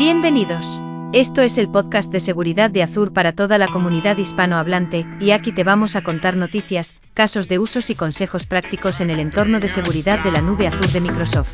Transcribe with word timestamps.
Bienvenidos. 0.00 0.80
Esto 1.12 1.42
es 1.42 1.58
el 1.58 1.68
podcast 1.68 2.10
de 2.10 2.20
seguridad 2.20 2.70
de 2.70 2.82
Azure 2.82 3.10
para 3.10 3.32
toda 3.32 3.58
la 3.58 3.68
comunidad 3.68 4.16
hispanohablante, 4.16 5.06
y 5.20 5.32
aquí 5.32 5.52
te 5.52 5.62
vamos 5.62 5.94
a 5.94 6.00
contar 6.00 6.38
noticias, 6.38 6.96
casos 7.12 7.48
de 7.48 7.58
usos 7.58 7.90
y 7.90 7.94
consejos 7.94 8.46
prácticos 8.46 9.02
en 9.02 9.10
el 9.10 9.20
entorno 9.20 9.60
de 9.60 9.68
seguridad 9.68 10.18
de 10.20 10.32
la 10.32 10.40
nube 10.40 10.66
Azure 10.68 10.90
de 10.90 11.00
Microsoft. 11.02 11.52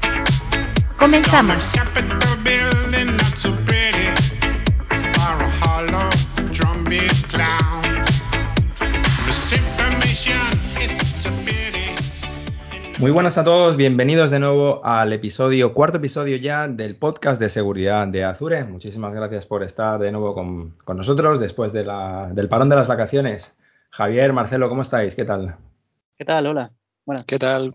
Comenzamos. 0.96 1.72
Muy 12.98 13.10
buenas 13.10 13.36
a 13.36 13.44
todos, 13.44 13.76
bienvenidos 13.76 14.30
de 14.30 14.38
nuevo 14.38 14.82
al 14.82 15.12
episodio, 15.12 15.74
cuarto 15.74 15.98
episodio 15.98 16.38
ya 16.38 16.66
del 16.66 16.96
podcast 16.96 17.38
de 17.38 17.50
seguridad 17.50 18.08
de 18.08 18.24
Azure. 18.24 18.64
Muchísimas 18.64 19.12
gracias 19.12 19.44
por 19.44 19.62
estar 19.62 19.98
de 19.98 20.10
nuevo 20.10 20.32
con, 20.34 20.96
nosotros 20.96 21.38
después 21.38 21.74
de 21.74 21.84
la, 21.84 22.30
del 22.32 22.48
parón 22.48 22.70
de 22.70 22.76
las 22.76 22.88
vacaciones. 22.88 23.54
Javier, 23.90 24.32
Marcelo, 24.32 24.70
¿cómo 24.70 24.80
estáis? 24.80 25.14
¿Qué 25.14 25.26
tal? 25.26 25.56
¿Qué 26.16 26.24
tal? 26.24 26.46
Hola. 26.46 26.72
Bueno. 27.04 27.22
¿Qué 27.26 27.38
tal? 27.38 27.74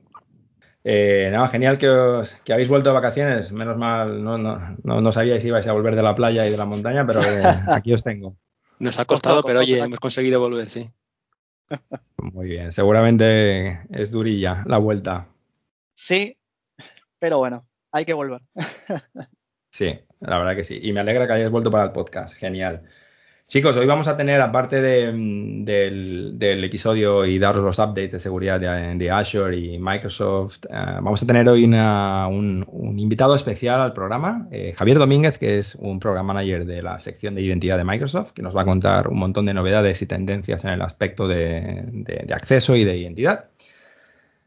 Eh, 0.84 1.30
nada, 1.32 1.48
genial 1.50 1.78
que, 1.78 1.90
os, 1.90 2.36
que 2.44 2.54
habéis 2.54 2.70
vuelto 2.70 2.90
de 2.90 2.96
vacaciones. 2.96 3.52
Menos 3.52 3.78
mal, 3.78 4.24
no, 4.24 4.40
no, 4.40 4.76
no, 4.84 5.12
sabíais 5.12 5.44
si 5.44 5.50
ibais 5.50 5.68
a 5.68 5.74
volver 5.74 5.96
de 5.96 6.02
la 6.02 6.16
playa 6.16 6.48
y 6.48 6.52
de 6.52 6.58
la 6.58 6.66
montaña, 6.66 7.06
pero 7.06 7.22
eh, 7.22 7.44
aquí 7.68 7.94
os 7.94 8.02
tengo. 8.02 8.38
Nos 8.80 8.98
ha 8.98 9.06
costado, 9.06 9.44
pero 9.44 9.60
oye, 9.60 9.78
hemos 9.78 10.00
conseguido 10.00 10.40
volver, 10.40 10.68
sí. 10.68 10.90
Muy 12.18 12.48
bien, 12.48 12.72
seguramente 12.72 13.82
es 13.92 14.12
durilla 14.12 14.64
la 14.66 14.78
vuelta. 14.78 15.28
Sí, 15.94 16.38
pero 17.20 17.40
bueno, 17.40 17.68
hay 17.92 18.06
que 18.06 18.14
volver. 18.14 18.42
sí, 19.72 20.00
la 20.20 20.38
verdad 20.38 20.56
que 20.56 20.64
sí. 20.64 20.80
Y 20.82 20.94
me 20.94 21.02
alegra 21.02 21.28
que 21.28 21.34
hayáis 21.34 21.52
vuelto 21.52 21.72
para 21.72 21.86
el 21.86 21.92
podcast. 21.92 22.36
Genial. 22.36 22.84
Chicos, 23.52 23.76
hoy 23.76 23.86
vamos 23.86 24.08
a 24.08 24.16
tener, 24.16 24.40
aparte 24.40 24.82
del, 24.82 26.64
episodio 26.64 27.26
y 27.26 27.38
daros 27.38 27.62
los 27.62 27.80
updates 27.80 28.14
de 28.14 28.20
seguridad 28.20 28.62
de, 28.62 29.12
Azure 29.12 29.58
y 29.58 29.78
Microsoft, 29.78 30.68
eh, 30.70 30.70
vamos 30.72 31.22
a 31.22 31.26
tener 31.28 31.50
hoy 31.50 31.66
un, 31.66 32.96
invitado 32.98 33.36
especial 33.36 33.82
al 33.82 33.92
programa, 33.92 34.48
eh, 34.52 34.74
Javier 34.74 35.00
Domínguez, 35.00 35.38
que 35.38 35.60
es 35.60 35.76
un 35.76 36.00
program 36.00 36.28
manager 36.28 36.66
de 36.66 36.82
la 36.82 36.98
sección 37.02 37.36
de 37.36 37.42
identidad 37.42 37.76
de 37.76 37.84
Microsoft, 37.84 38.32
que 38.32 38.42
nos 38.42 38.56
va 38.56 38.62
a 38.62 38.66
contar 38.66 39.10
un 39.10 39.20
montón 39.20 39.48
de 39.48 39.54
novedades 39.54 40.02
y 40.02 40.06
tendencias 40.06 40.64
en 40.64 40.72
el 40.72 40.82
aspecto 40.82 41.28
de, 41.28 42.24
acceso 42.34 42.78
y 42.78 42.86
de 42.86 42.96
identidad. 42.96 43.50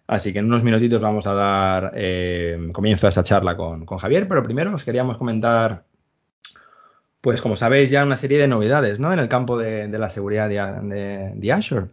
Así 0.06 0.32
que 0.32 0.38
en 0.38 0.46
unos 0.46 0.62
minutitos 0.62 1.02
vamos 1.02 1.26
a 1.26 1.34
dar 1.34 1.92
eh, 1.94 2.70
comienzo 2.72 3.04
a 3.06 3.10
esa 3.10 3.22
charla 3.22 3.54
con, 3.54 3.84
con 3.84 3.98
Javier, 3.98 4.26
pero 4.26 4.42
primero 4.42 4.74
os 4.74 4.82
queríamos 4.82 5.18
comentar 5.18 5.84
pues 7.24 7.40
como 7.40 7.56
sabéis 7.56 7.88
ya 7.88 8.04
una 8.04 8.18
serie 8.18 8.36
de 8.36 8.48
novedades 8.48 9.00
¿no? 9.00 9.10
en 9.10 9.18
el 9.18 9.30
campo 9.30 9.56
de, 9.56 9.88
la 9.88 10.10
seguridad 10.10 10.46
de, 10.46 11.52
Azure. 11.52 11.86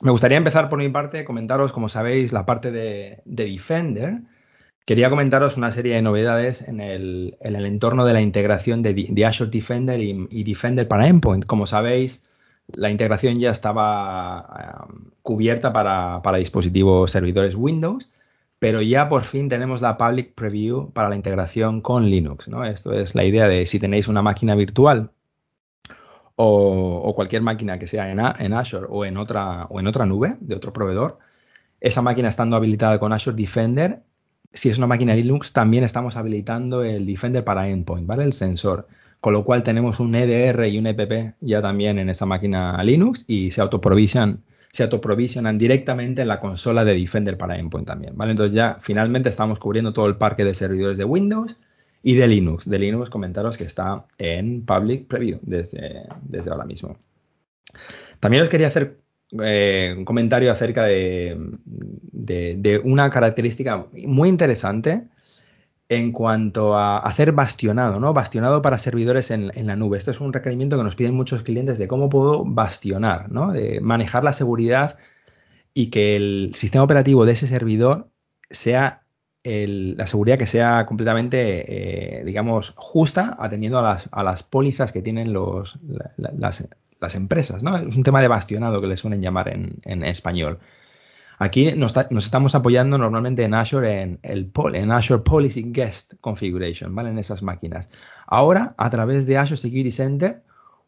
Me 0.00 0.10
gustaría 0.10 0.38
empezar 0.38 0.68
por 0.68 0.80
mi 0.80 0.88
parte, 0.88 1.24
comentaros, 1.24 1.70
como 1.70 1.88
sabéis, 1.88 2.32
la 2.32 2.46
parte 2.46 2.72
de, 2.72 3.22
Defender. 3.26 4.22
Quería 4.84 5.08
comentaros 5.08 5.56
una 5.56 5.70
serie 5.70 5.94
de 5.94 6.02
novedades 6.02 6.66
en 6.66 6.80
el, 6.80 7.36
entorno 7.40 8.04
de 8.04 8.12
la 8.12 8.20
integración 8.20 8.82
de, 8.82 9.24
Azure 9.24 9.50
Defender 9.50 10.00
y, 10.00 10.42
Defender 10.42 10.88
para 10.88 11.06
Endpoint. 11.06 11.44
Como 11.44 11.68
sabéis, 11.68 12.24
la 12.74 12.90
integración 12.90 13.38
ya 13.38 13.52
estaba 13.52 14.88
um, 14.88 15.10
cubierta 15.22 15.72
para 15.72 16.38
dispositivos 16.38 17.12
servidores 17.12 17.54
Windows 17.54 18.10
pero 18.58 18.80
ya 18.82 19.08
por 19.08 19.24
fin 19.24 19.48
tenemos 19.48 19.82
la 19.82 19.96
public 19.98 20.34
preview 20.34 20.90
para 20.92 21.08
la 21.08 21.16
integración 21.16 21.80
con 21.80 22.08
Linux. 22.08 22.48
¿no? 22.48 22.64
Esto 22.64 22.92
es 22.92 23.14
la 23.14 23.24
idea 23.24 23.48
de 23.48 23.66
si 23.66 23.78
tenéis 23.78 24.08
una 24.08 24.22
máquina 24.22 24.54
virtual 24.54 25.10
o, 26.36 27.12
cualquier 27.14 27.42
máquina 27.42 27.78
que 27.78 27.86
sea 27.86 28.10
en, 28.10 28.52
Azure 28.52 28.86
o 28.88 29.04
en, 29.04 29.16
otra, 29.16 29.64
o 29.66 29.80
en 29.80 29.86
otra 29.86 30.06
nube 30.06 30.36
de 30.40 30.54
otro 30.54 30.72
proveedor, 30.72 31.18
esa 31.80 32.02
máquina 32.02 32.28
estando 32.28 32.56
habilitada 32.56 32.98
con 32.98 33.12
Azure 33.12 33.36
Defender, 33.36 34.02
si 34.52 34.70
es 34.70 34.78
una 34.78 34.86
máquina 34.86 35.14
Linux, 35.14 35.52
también 35.52 35.84
estamos 35.84 36.16
habilitando 36.16 36.82
el 36.82 37.06
Defender 37.06 37.44
para 37.44 37.68
Endpoint, 37.68 38.06
¿vale? 38.06 38.24
El 38.24 38.32
sensor. 38.32 38.88
Con 39.20 39.32
lo 39.32 39.44
cual 39.44 39.62
tenemos 39.62 40.00
un 40.00 40.14
EDR 40.14 40.66
y 40.66 40.78
un 40.78 40.86
EPP 40.86 41.36
ya 41.40 41.62
también 41.62 41.98
en 41.98 42.08
esa 42.08 42.26
máquina 42.26 42.82
Linux 42.82 43.24
y 43.26 43.50
se 43.50 43.60
autoprovisionan 43.60 44.42
se 44.76 44.82
autoprovisionan 44.82 45.56
directamente 45.56 46.20
en 46.20 46.28
la 46.28 46.38
consola 46.38 46.84
de 46.84 46.94
Defender 46.94 47.38
para 47.38 47.58
Endpoint 47.58 47.86
también, 47.86 48.14
¿vale? 48.14 48.32
Entonces 48.32 48.54
ya 48.54 48.76
finalmente 48.82 49.30
estamos 49.30 49.58
cubriendo 49.58 49.94
todo 49.94 50.06
el 50.06 50.16
parque 50.16 50.44
de 50.44 50.52
servidores 50.52 50.98
de 50.98 51.04
Windows 51.04 51.56
y 52.02 52.14
de 52.14 52.28
Linux. 52.28 52.68
De 52.68 52.78
Linux 52.78 53.08
comentaros 53.08 53.56
que 53.56 53.64
está 53.64 54.04
en 54.18 54.66
Public 54.66 55.06
Preview 55.06 55.38
desde, 55.40 56.02
desde 56.20 56.50
ahora 56.50 56.66
mismo. 56.66 56.98
También 58.20 58.42
os 58.42 58.50
quería 58.50 58.66
hacer 58.66 58.98
eh, 59.42 59.94
un 59.96 60.04
comentario 60.04 60.52
acerca 60.52 60.84
de, 60.84 61.38
de, 61.64 62.78
una 62.84 63.08
característica 63.08 63.86
muy 64.04 64.28
interesante 64.28 65.08
en 65.88 66.12
cuanto 66.12 66.76
a 66.76 66.98
hacer 66.98 67.32
bastionado, 67.32 68.00
¿no? 68.00 68.12
Bastionado 68.12 68.62
para 68.62 68.78
servidores 68.78 69.30
en, 69.30 69.50
la 69.66 69.76
nube. 69.76 69.98
Esto 69.98 70.10
es 70.10 70.20
un 70.20 70.32
requerimiento 70.32 70.76
que 70.76 70.82
nos 70.82 70.96
piden 70.96 71.14
muchos 71.14 71.42
clientes 71.42 71.78
de 71.78 71.88
cómo 71.88 72.08
puedo 72.08 72.44
bastionar, 72.44 73.30
¿no? 73.30 73.52
De 73.52 73.80
manejar 73.80 74.24
la 74.24 74.32
seguridad 74.32 74.98
y 75.74 75.90
que 75.90 76.16
el 76.16 76.52
sistema 76.54 76.84
operativo 76.84 77.24
de 77.24 77.32
ese 77.32 77.46
servidor 77.46 78.10
sea 78.50 79.02
la 79.44 80.08
seguridad 80.08 80.38
que 80.38 80.46
sea 80.46 80.86
completamente, 80.86 82.18
eh, 82.20 82.24
digamos, 82.24 82.72
justa, 82.76 83.36
atendiendo 83.38 83.78
a 83.78 83.82
las, 83.82 84.08
a 84.10 84.24
las 84.24 84.42
pólizas 84.42 84.90
que 84.90 85.02
tienen 85.02 85.32
los, 85.32 85.78
las, 86.16 87.14
empresas, 87.14 87.62
¿no? 87.62 87.76
Es 87.78 87.94
un 87.94 88.02
tema 88.02 88.20
de 88.20 88.26
bastionado 88.26 88.80
que 88.80 88.88
le 88.88 88.96
suelen 88.96 89.22
llamar 89.22 89.48
en, 89.48 89.76
en 89.84 90.02
español. 90.02 90.58
Aquí 91.38 91.70
nos, 91.72 91.94
estamos 91.96 92.54
apoyando 92.54 92.96
normalmente 92.96 93.44
en 93.44 93.52
Azure 93.54 94.00
en, 94.02 94.18
el, 94.22 94.50
en 94.72 94.90
Azure 94.90 95.22
Policy 95.22 95.64
Guest 95.70 96.14
Configuration, 96.20 96.94
¿vale? 96.94 97.10
En 97.10 97.18
esas 97.18 97.42
máquinas. 97.42 97.90
Ahora, 98.26 98.74
a 98.78 98.88
través 98.88 99.26
de 99.26 99.36
Azure 99.36 99.58
Security 99.58 99.90
Center, 99.90 100.42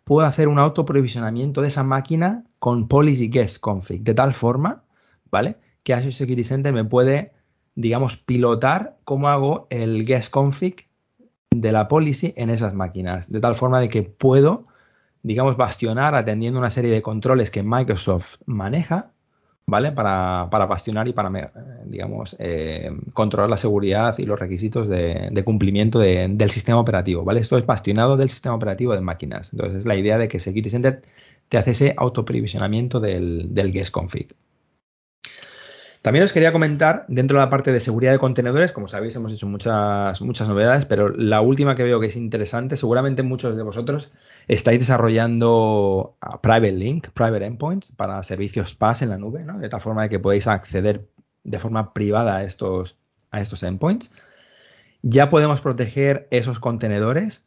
puedo 0.04 0.26
hacer 0.26 0.48
un 0.48 0.58
autoprovisionamiento 0.58 1.60
de 1.60 1.68
esa 1.68 1.84
máquina 1.84 2.44
con 2.58 2.88
Policy 2.88 3.28
Guest 3.28 3.60
Config, 3.60 4.02
de 4.02 4.14
tal 4.14 4.32
forma, 4.32 4.84
¿vale? 5.30 5.56
Que 5.82 5.92
Azure 5.92 6.12
Security 6.12 6.44
Center 6.44 6.72
me 6.72 6.84
puede, 6.84 7.32
digamos, 7.74 8.16
pilotar 8.16 8.96
cómo 9.04 9.28
hago 9.28 9.66
el 9.68 10.06
Guest 10.06 10.30
Config 10.30 10.88
de 11.50 11.72
la 11.72 11.88
policy 11.88 12.32
en 12.36 12.48
esas 12.48 12.72
máquinas, 12.72 13.30
de 13.30 13.40
tal 13.40 13.54
forma 13.54 13.80
de 13.80 13.90
que 13.90 14.02
puedo, 14.02 14.66
digamos, 15.22 15.58
bastionar 15.58 16.14
atendiendo 16.14 16.58
una 16.58 16.70
serie 16.70 16.90
de 16.90 17.02
controles 17.02 17.50
que 17.50 17.62
Microsoft 17.62 18.36
maneja 18.46 19.12
¿vale? 19.68 19.92
Para, 19.92 20.46
bastionar 20.46 21.06
y 21.08 21.12
para, 21.12 21.28
eh, 21.38 21.50
digamos, 21.84 22.34
eh, 22.38 22.90
controlar 23.12 23.50
la 23.50 23.58
seguridad 23.58 24.16
y 24.18 24.24
los 24.24 24.40
requisitos 24.40 24.88
de, 24.88 25.42
cumplimiento 25.44 25.98
del 25.98 26.50
sistema 26.50 26.80
operativo, 26.80 27.22
¿vale? 27.22 27.40
Esto 27.40 27.58
es 27.58 27.66
bastionado 27.66 28.16
del 28.16 28.30
sistema 28.30 28.54
operativo 28.54 28.94
de 28.94 29.02
máquinas. 29.02 29.52
Entonces, 29.52 29.80
es 29.80 29.86
la 29.86 29.94
idea 29.94 30.16
de 30.16 30.26
que 30.26 30.40
Security 30.40 30.70
Center 30.70 31.02
te 31.50 31.58
hace 31.58 31.72
ese 31.72 31.94
autoprevisionamiento 31.96 32.98
del, 32.98 33.54
del 33.54 33.72
guest 33.72 33.92
config. 33.92 34.34
También 36.00 36.24
os 36.24 36.32
quería 36.32 36.52
comentar, 36.52 37.04
dentro 37.08 37.38
de 37.38 37.44
la 37.44 37.50
parte 37.50 37.70
de 37.70 37.80
seguridad 37.80 38.12
de 38.12 38.18
contenedores, 38.18 38.72
como 38.72 38.88
sabéis, 38.88 39.16
hemos 39.16 39.32
hecho 39.32 39.46
muchas, 39.46 40.20
muchas 40.22 40.48
novedades, 40.48 40.86
pero 40.86 41.10
la 41.10 41.42
última 41.42 41.74
que 41.74 41.84
veo 41.84 42.00
que 42.00 42.06
es 42.06 42.16
interesante, 42.16 42.78
seguramente 42.78 43.22
muchos 43.22 43.54
de 43.54 43.62
vosotros 43.62 44.10
estáis 44.48 44.80
desarrollando 44.80 46.16
ah, 46.20 46.40
Private 46.40 46.72
Link, 46.72 47.08
Private 47.12 47.44
Endpoints, 47.44 47.92
para 47.92 48.22
servicios 48.22 48.74
PaaS 48.74 49.02
en 49.02 49.10
la 49.10 49.18
nube, 49.18 49.44
¿no? 49.44 49.58
de 49.58 49.68
tal 49.68 49.80
forma 49.80 50.08
que 50.08 50.18
podéis 50.18 50.46
acceder 50.46 51.08
de 51.44 51.58
forma 51.58 51.92
privada 51.92 52.36
a 52.36 52.44
estos, 52.44 52.96
a 53.30 53.40
estos 53.40 53.62
endpoints. 53.62 54.10
Ya 55.02 55.30
podemos 55.30 55.60
proteger 55.60 56.26
esos 56.30 56.58
contenedores 56.58 57.44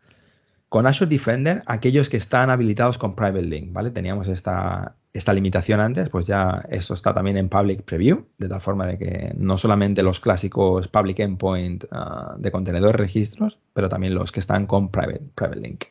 con 0.69 0.87
Azure 0.87 1.09
Defender, 1.09 1.63
aquellos 1.65 2.09
que 2.09 2.17
están 2.17 2.49
habilitados 2.49 2.97
con 2.97 3.15
Private 3.15 3.41
Link, 3.41 3.73
¿vale? 3.73 3.91
Teníamos 3.91 4.29
esta, 4.29 4.95
esta 5.11 5.33
limitación 5.33 5.81
antes, 5.81 6.07
pues 6.09 6.27
ya 6.27 6.61
esto 6.69 6.93
está 6.93 7.13
también 7.13 7.35
en 7.35 7.49
Public 7.49 7.83
Preview, 7.83 8.25
de 8.37 8.47
tal 8.47 8.61
forma 8.61 8.85
de 8.85 8.97
que 8.97 9.33
no 9.35 9.57
solamente 9.57 10.01
los 10.01 10.21
clásicos 10.21 10.87
Public 10.87 11.19
Endpoint 11.19 11.83
uh, 11.85 12.39
de 12.39 12.51
contenedores 12.51 12.95
registros, 12.95 13.59
pero 13.73 13.89
también 13.89 14.13
los 14.13 14.31
que 14.31 14.39
están 14.39 14.65
con 14.65 14.89
Private, 14.89 15.23
Private 15.35 15.59
Link. 15.59 15.85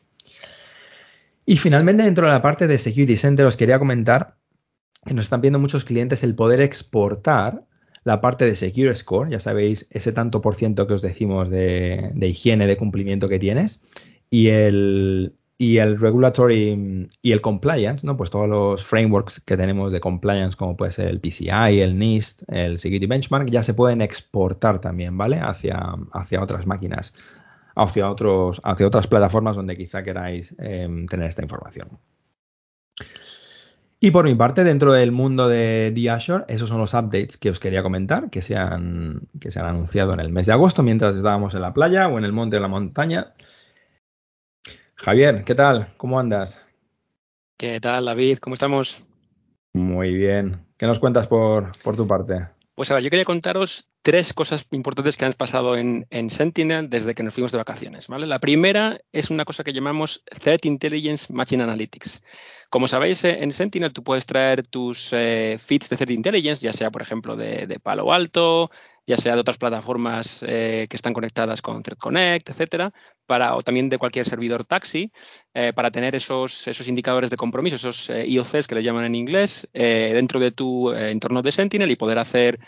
Y 1.50 1.56
finalmente, 1.56 2.04
dentro 2.04 2.28
de 2.28 2.32
la 2.32 2.42
parte 2.42 2.68
de 2.68 2.78
Security 2.78 3.16
Center, 3.16 3.44
os 3.44 3.56
quería 3.56 3.80
comentar 3.80 4.36
que 5.04 5.14
nos 5.14 5.24
están 5.24 5.40
viendo 5.40 5.58
muchos 5.58 5.82
clientes 5.82 6.22
el 6.22 6.36
poder 6.36 6.60
exportar 6.60 7.66
la 8.04 8.20
parte 8.20 8.44
de 8.44 8.54
Secure 8.54 8.94
Score, 8.94 9.30
ya 9.30 9.40
sabéis, 9.40 9.88
ese 9.90 10.12
tanto 10.12 10.40
por 10.42 10.54
ciento 10.54 10.86
que 10.86 10.94
os 10.94 11.02
decimos 11.02 11.50
de, 11.50 12.12
de 12.14 12.28
higiene 12.28 12.68
de 12.68 12.76
cumplimiento 12.76 13.28
que 13.28 13.40
tienes, 13.40 13.82
y 14.30 14.50
el, 14.50 15.34
y 15.58 15.78
el 15.78 15.98
regulatory 15.98 17.10
y 17.20 17.32
el 17.32 17.40
compliance, 17.40 18.06
¿no? 18.06 18.16
Pues 18.16 18.30
todos 18.30 18.48
los 18.48 18.84
frameworks 18.84 19.40
que 19.40 19.56
tenemos 19.56 19.90
de 19.90 19.98
compliance, 19.98 20.56
como 20.56 20.76
puede 20.76 20.92
ser 20.92 21.08
el 21.08 21.18
PCI, 21.18 21.80
el 21.80 21.98
NIST, 21.98 22.44
el 22.46 22.78
Security 22.78 23.06
Benchmark, 23.06 23.50
ya 23.50 23.64
se 23.64 23.74
pueden 23.74 24.02
exportar 24.02 24.80
también, 24.80 25.18
¿vale? 25.18 25.40
Hacia, 25.40 25.96
hacia 26.12 26.40
otras 26.44 26.64
máquinas. 26.64 27.12
Hacia, 27.82 28.10
otros, 28.10 28.60
hacia 28.62 28.86
otras 28.86 29.06
plataformas 29.06 29.56
donde 29.56 29.76
quizá 29.76 30.02
queráis 30.02 30.54
em, 30.58 31.06
tener 31.06 31.28
esta 31.28 31.42
información. 31.42 31.88
Y 34.02 34.10
por 34.10 34.24
mi 34.24 34.34
parte, 34.34 34.64
dentro 34.64 34.92
del 34.92 35.12
mundo 35.12 35.48
de 35.48 35.92
The 35.94 36.10
Azure, 36.10 36.44
esos 36.48 36.68
son 36.68 36.78
los 36.78 36.94
updates 36.94 37.36
que 37.36 37.50
os 37.50 37.60
quería 37.60 37.82
comentar, 37.82 38.30
que 38.30 38.40
se, 38.40 38.56
han, 38.56 39.28
que 39.40 39.50
se 39.50 39.58
han 39.58 39.66
anunciado 39.66 40.14
en 40.14 40.20
el 40.20 40.30
mes 40.30 40.46
de 40.46 40.52
agosto 40.52 40.82
mientras 40.82 41.16
estábamos 41.16 41.54
en 41.54 41.62
la 41.62 41.74
playa 41.74 42.08
o 42.08 42.16
en 42.16 42.24
el 42.24 42.32
monte 42.32 42.56
de 42.56 42.62
la 42.62 42.68
montaña. 42.68 43.34
Javier, 44.94 45.44
¿qué 45.44 45.54
tal? 45.54 45.92
¿Cómo 45.98 46.18
andas? 46.18 46.64
¿Qué 47.58 47.78
tal, 47.78 48.06
David? 48.06 48.38
¿Cómo 48.38 48.54
estamos? 48.54 49.02
Muy 49.74 50.14
bien. 50.14 50.66
¿Qué 50.78 50.86
nos 50.86 50.98
cuentas 50.98 51.26
por, 51.26 51.72
por 51.82 51.94
tu 51.94 52.06
parte? 52.06 52.48
Pues 52.74 52.90
a 52.90 52.94
ver, 52.94 53.02
yo 53.02 53.10
quería 53.10 53.26
contaros 53.26 53.89
tres 54.02 54.32
cosas 54.32 54.66
importantes 54.70 55.16
que 55.16 55.24
han 55.24 55.32
pasado 55.34 55.76
en, 55.76 56.06
Sentinel 56.30 56.88
desde 56.88 57.14
que 57.14 57.22
nos 57.22 57.34
fuimos 57.34 57.52
de 57.52 57.58
vacaciones. 57.58 58.08
¿vale? 58.08 58.26
La 58.26 58.38
primera 58.38 59.00
es 59.12 59.30
una 59.30 59.44
cosa 59.44 59.64
que 59.64 59.72
llamamos 59.72 60.22
Threat 60.24 60.64
Intelligence 60.64 61.32
Machine 61.32 61.62
Analytics. 61.62 62.22
Como 62.70 62.86
sabéis, 62.86 63.24
eh, 63.24 63.42
en 63.42 63.50
Sentinel 63.52 63.92
tú 63.92 64.04
puedes 64.04 64.26
traer 64.26 64.64
tus 64.64 65.08
eh, 65.12 65.58
feeds 65.58 65.88
de 65.88 65.96
Threat 65.96 66.10
Intelligence, 66.10 66.62
ya 66.62 66.72
sea, 66.72 66.92
por 66.92 67.02
ejemplo, 67.02 67.34
de, 67.34 67.80
Palo 67.82 68.12
Alto, 68.12 68.70
ya 69.08 69.16
sea 69.16 69.34
de 69.34 69.40
otras 69.40 69.58
plataformas 69.58 70.44
eh, 70.46 70.86
que 70.88 70.96
están 70.96 71.12
conectadas 71.12 71.62
con 71.62 71.82
Threat 71.82 71.98
Connect, 71.98 72.48
etcétera, 72.48 72.92
para, 73.26 73.56
o 73.56 73.62
también 73.62 73.88
de 73.88 73.98
cualquier 73.98 74.24
servidor 74.28 74.64
taxi, 74.64 75.10
para 75.74 75.90
tener 75.90 76.14
esos, 76.14 76.68
esos 76.68 76.86
indicadores 76.86 77.30
de 77.30 77.36
compromiso, 77.36 77.76
esos 77.76 78.08
IOCs 78.08 78.68
que 78.68 78.76
le 78.76 78.82
llaman 78.84 79.04
en 79.04 79.14
inglés, 79.16 79.68
dentro 79.72 80.38
de 80.38 80.52
tu 80.52 80.92
entorno 80.92 81.42
de 81.42 81.52
Sentinel 81.52 81.90
y 81.90 81.96
poder 81.96 82.18
hacer 82.18 82.60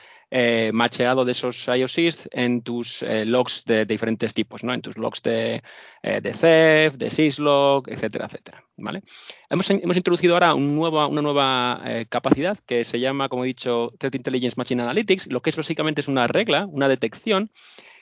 macheado 0.73 1.25
de 1.25 1.33
esos 1.33 1.67
IOCs 1.69 2.29
en 2.33 2.63
tus 2.63 3.03
logs 3.03 3.65
de, 3.65 3.87
diferentes 3.87 4.35
tipos, 4.35 4.65
¿no? 4.65 4.73
En 4.75 4.83
tus 4.83 4.97
logs 4.97 5.23
de, 5.23 5.63
de 6.03 6.33
CEF, 6.33 6.97
de 6.97 7.11
syslog, 7.11 7.89
etcétera, 7.89 8.27
etcétera. 8.27 8.65
¿Vale? 8.77 9.03
Hemos, 9.49 9.71
introducido 9.71 10.35
ahora 10.35 10.55
una 10.55 11.23
nueva 11.23 11.81
eh, 11.85 12.07
capacidad 12.09 12.59
que 12.67 12.85
se 12.85 13.01
llama, 13.01 13.29
como 13.29 13.45
he 13.45 13.49
dicho, 13.49 13.93
Threat 13.99 14.15
Intelligence 14.15 14.55
Machine 14.57 14.83
Analytics, 14.83 15.29
lo 15.29 15.43
que 15.43 15.51
es 15.51 15.57
básicamente 15.57 16.01
es 16.01 16.09
una 16.09 16.27
regla, 16.27 16.67
una 16.67 16.89
detección, 16.89 17.51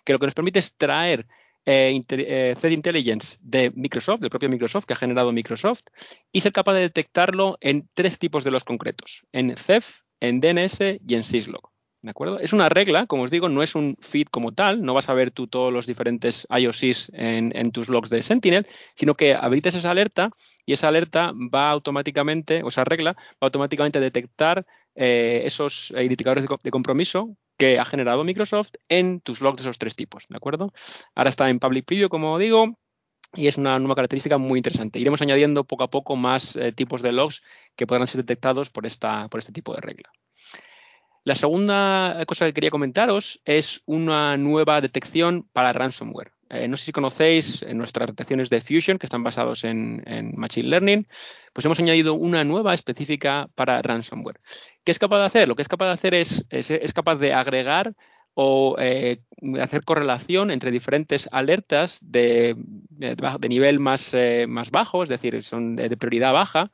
que 0.05 0.13
lo 0.13 0.19
que 0.19 0.27
nos 0.27 0.35
permite 0.35 0.59
es 0.59 0.75
traer 0.77 1.27
Threat 1.65 2.65
Intelligence 2.65 3.39
de 3.41 3.71
Microsoft, 3.75 4.21
del 4.21 4.31
propio 4.31 4.49
Microsoft, 4.49 4.87
que 4.87 4.95
ha 4.95 4.97
generado 4.97 5.33
Microsoft, 5.33 5.83
y 6.33 6.41
ser 6.41 6.53
capaz 6.53 6.75
de 6.75 6.81
detectarlo 6.81 7.59
en 7.61 7.89
tres 7.95 8.19
tipos 8.19 8.45
de 8.45 8.51
los 8.51 8.65
concretos, 8.65 9.27
en 9.33 9.57
CEF, 9.57 10.01
en 10.21 10.41
DNS 10.41 10.81
y 11.07 11.15
en 11.15 11.25
syslog. 11.25 11.70
¿De 12.03 12.11
acuerdo? 12.11 12.41
Es 12.41 12.55
una 12.55 12.71
regla, 12.71 13.07
como 13.07 13.25
os 13.25 13.31
digo, 13.31 13.51
no 13.51 13.63
es 13.63 13.75
un 13.75 13.97
feed 14.01 14.29
como 14.29 14.53
tal, 14.53 14.81
no 14.81 14.95
vas 14.95 15.11
a 15.11 15.15
ver 15.15 15.31
tú 15.31 15.49
todos 15.49 15.71
los 15.71 15.87
diferentes 15.87 16.47
IOCs 16.49 17.13
en, 17.13 17.73
tus 17.73 17.91
logs 17.91 18.09
de 18.09 18.23
Sentinel, 18.23 18.67
sino 18.95 19.15
que 19.17 19.35
habilitas 19.35 19.75
esa 19.75 19.91
alerta 19.91 20.31
y 20.65 20.73
esa 20.73 20.89
alerta 20.89 21.33
va 21.35 21.71
automáticamente, 21.71 22.63
o 22.63 22.69
esa 22.69 22.85
regla, 22.85 23.13
va 23.13 23.47
automáticamente 23.49 23.99
a 23.99 24.01
detectar 24.01 24.67
eh, 24.95 25.43
esos 25.45 25.93
indicadores 25.95 26.47
de, 26.63 26.71
compromiso 26.71 27.37
que 27.59 27.79
ha 27.79 27.85
generado 27.85 28.25
Microsoft 28.25 28.71
en 28.89 29.21
tus 29.21 29.43
logs 29.43 29.59
de 29.59 29.63
esos 29.65 29.77
tres 29.77 29.95
tipos, 29.95 30.25
¿de 30.31 30.39
acuerdo? 30.39 30.73
Ahora 31.15 31.29
está 31.29 31.51
en 31.51 31.59
Public 31.59 31.85
Preview, 31.85 32.09
como 32.09 32.39
digo, 32.39 32.79
y 33.35 33.47
es 33.47 33.59
una 33.59 33.79
nueva 33.79 33.95
característica 33.97 34.39
muy 34.39 34.59
interesante. 34.59 34.99
Iremos 34.99 35.21
añadiendo 35.21 35.65
poco 35.65 35.85
a 35.85 35.91
poco 35.91 36.17
más 36.17 36.57
eh, 36.57 36.73
tipos 36.73 37.03
de 37.03 37.13
logs 37.13 37.43
que 37.77 37.87
podrán 37.87 38.07
ser 38.07 38.23
detectados 38.23 38.71
por, 38.71 38.87
esta, 38.87 39.29
por 39.29 39.41
este 39.41 39.53
tipo 39.53 39.75
de 39.75 39.83
regla. 39.83 40.11
La 41.23 41.35
segunda 41.35 42.23
cosa 42.27 42.47
que 42.47 42.55
quería 42.55 42.71
comentaros 42.71 43.43
es 43.45 43.83
una 43.85 44.37
nueva 44.39 44.81
detección 44.81 45.47
para 45.53 45.73
ransomware. 45.73 46.33
Eh, 46.49 46.67
no 46.67 46.77
sé 46.77 46.87
si 46.87 46.93
conocéis 46.93 47.65
nuestras 47.75 48.09
detecciones 48.09 48.49
de 48.51 48.61
Fusion, 48.61 48.99
que 48.99 49.07
están 49.07 49.23
basados 49.23 49.63
en, 49.65 50.03
Machine 50.35 50.69
Learning, 50.69 51.07
pues 51.53 51.65
hemos 51.65 51.79
añadido 51.79 52.15
una 52.15 52.43
nueva 52.43 52.75
específica 52.75 53.49
para 53.55 53.83
ransomware. 53.83 54.41
¿Qué 54.83 54.93
es 54.93 54.99
capaz 54.99 55.19
de 55.21 55.27
hacer? 55.27 55.49
Lo 55.49 55.55
que 55.55 55.63
es 55.63 55.69
capaz 55.69 55.87
de 55.87 55.93
hacer 55.93 56.15
es, 56.15 56.47
es, 56.49 56.93
capaz 56.93 57.17
de 57.17 57.35
agregar 57.35 57.95
o 58.35 58.77
eh, 58.79 59.21
hacer 59.61 59.85
correlación 59.85 60.51
entre 60.51 60.71
diferentes 60.71 61.29
alertas 61.31 61.99
de, 62.03 62.57
nivel 63.49 63.79
más, 63.79 64.15
eh, 64.15 64.47
más 64.49 64.71
bajo, 64.71 65.03
es 65.03 65.09
decir, 65.09 65.45
son 65.45 65.77
de 65.77 65.97
prioridad 65.97 66.33
baja, 66.33 66.73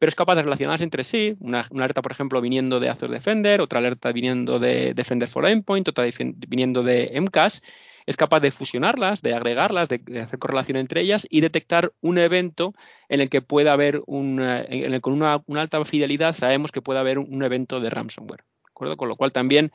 pero 0.00 0.08
es 0.08 0.14
capaz 0.14 0.34
de 0.34 0.42
relacionarse 0.42 0.82
entre 0.82 1.04
sí. 1.04 1.36
Una, 1.40 1.60
alerta, 1.60 2.00
por 2.00 2.10
ejemplo, 2.10 2.40
viniendo 2.40 2.80
de 2.80 2.88
Azure 2.88 3.12
Defender, 3.12 3.60
otra 3.60 3.80
alerta 3.80 4.10
viniendo 4.12 4.58
de 4.58 4.94
Defender 4.94 5.28
for 5.28 5.46
Endpoint, 5.46 5.86
otra 5.88 6.06
viniendo 6.48 6.82
de 6.82 7.12
MCAS. 7.20 7.62
Es 8.06 8.16
capaz 8.16 8.40
de 8.40 8.50
fusionarlas, 8.50 9.20
de 9.20 9.34
agregarlas, 9.34 9.90
de, 9.90 10.00
hacer 10.20 10.38
correlación 10.38 10.78
entre 10.78 11.02
ellas 11.02 11.26
y 11.28 11.42
detectar 11.42 11.92
un 12.00 12.16
evento 12.16 12.72
en 13.10 13.20
el 13.20 13.28
que 13.28 13.42
pueda 13.42 13.74
haber 13.74 14.00
un, 14.06 14.40
el, 14.40 14.98
con 15.02 15.12
una, 15.12 15.42
alta 15.54 15.84
fidelidad 15.84 16.34
sabemos 16.34 16.72
que 16.72 16.80
puede 16.80 16.98
haber 16.98 17.18
un, 17.18 17.42
evento 17.44 17.78
de 17.78 17.90
ransomware. 17.90 18.42
¿de 18.80 18.96
Con 18.96 19.08
lo 19.08 19.16
cual 19.16 19.32
también 19.32 19.70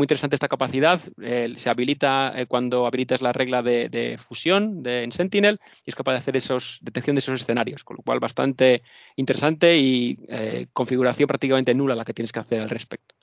muy 0.00 0.04
interesante 0.04 0.34
esta 0.34 0.48
capacidad. 0.48 0.98
Eh, 1.20 1.52
se 1.56 1.68
habilita 1.68 2.32
eh, 2.34 2.46
cuando 2.46 2.86
habilitas 2.86 3.20
la 3.20 3.34
regla 3.34 3.62
de, 3.62 4.18
fusión 4.18 4.82
de, 4.82 5.02
en 5.02 5.12
Sentinel 5.12 5.60
y 5.84 5.90
es 5.90 5.94
capaz 5.94 6.12
de 6.12 6.18
hacer 6.18 6.36
esos, 6.38 6.78
detección 6.80 7.16
de 7.16 7.18
esos 7.18 7.38
escenarios, 7.38 7.84
con 7.84 7.98
lo 7.98 8.02
cual 8.02 8.18
bastante 8.18 8.82
interesante 9.16 9.76
y 9.76 10.18
eh, 10.28 10.68
configuración 10.72 11.26
prácticamente 11.26 11.74
nula 11.74 11.94
la 11.94 12.06
que 12.06 12.14
tienes 12.14 12.32
que 12.32 12.40
hacer 12.40 12.62
al 12.62 12.70
respecto. 12.70 13.19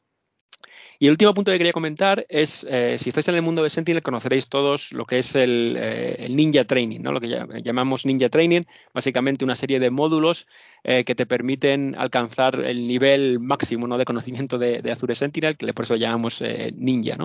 Y 1.00 1.06
el 1.06 1.12
último 1.12 1.34
punto 1.34 1.52
que 1.52 1.58
quería 1.60 1.74
comentar 1.74 2.26
es, 2.28 2.66
eh, 2.70 2.98
si 3.00 3.10
estáis 3.10 3.28
en 3.28 3.36
el 3.36 3.44
mundo 3.44 3.62
de 3.62 3.70
Sentinel, 3.70 4.02
conoceréis 4.02 4.50
todos 4.50 4.92
lo 4.94 5.06
que 5.06 5.20
es 5.20 5.36
el, 5.36 5.76
eh, 5.78 6.28
Ninja 6.30 6.64
Training, 6.64 7.02
¿no? 7.02 7.12
lo 7.12 7.22
que 7.22 7.28
llamamos 7.64 8.06
Ninja 8.06 8.30
Training, 8.30 8.62
básicamente 8.94 9.46
una 9.46 9.56
serie 9.56 9.80
de 9.80 9.92
módulos 9.92 10.48
eh, 10.84 11.04
que 11.04 11.14
te 11.14 11.28
permiten 11.28 11.96
alcanzar 11.98 12.60
el 12.62 12.88
nivel 12.88 13.40
máximo 13.40 13.98
de 13.98 14.06
conocimiento 14.06 14.58
de, 14.58 14.82
Azure 14.92 15.14
Sentinel, 15.14 15.56
que 15.56 15.72
por 15.74 15.86
eso 15.86 15.96
llamamos 15.96 16.42
Ninja. 16.74 17.18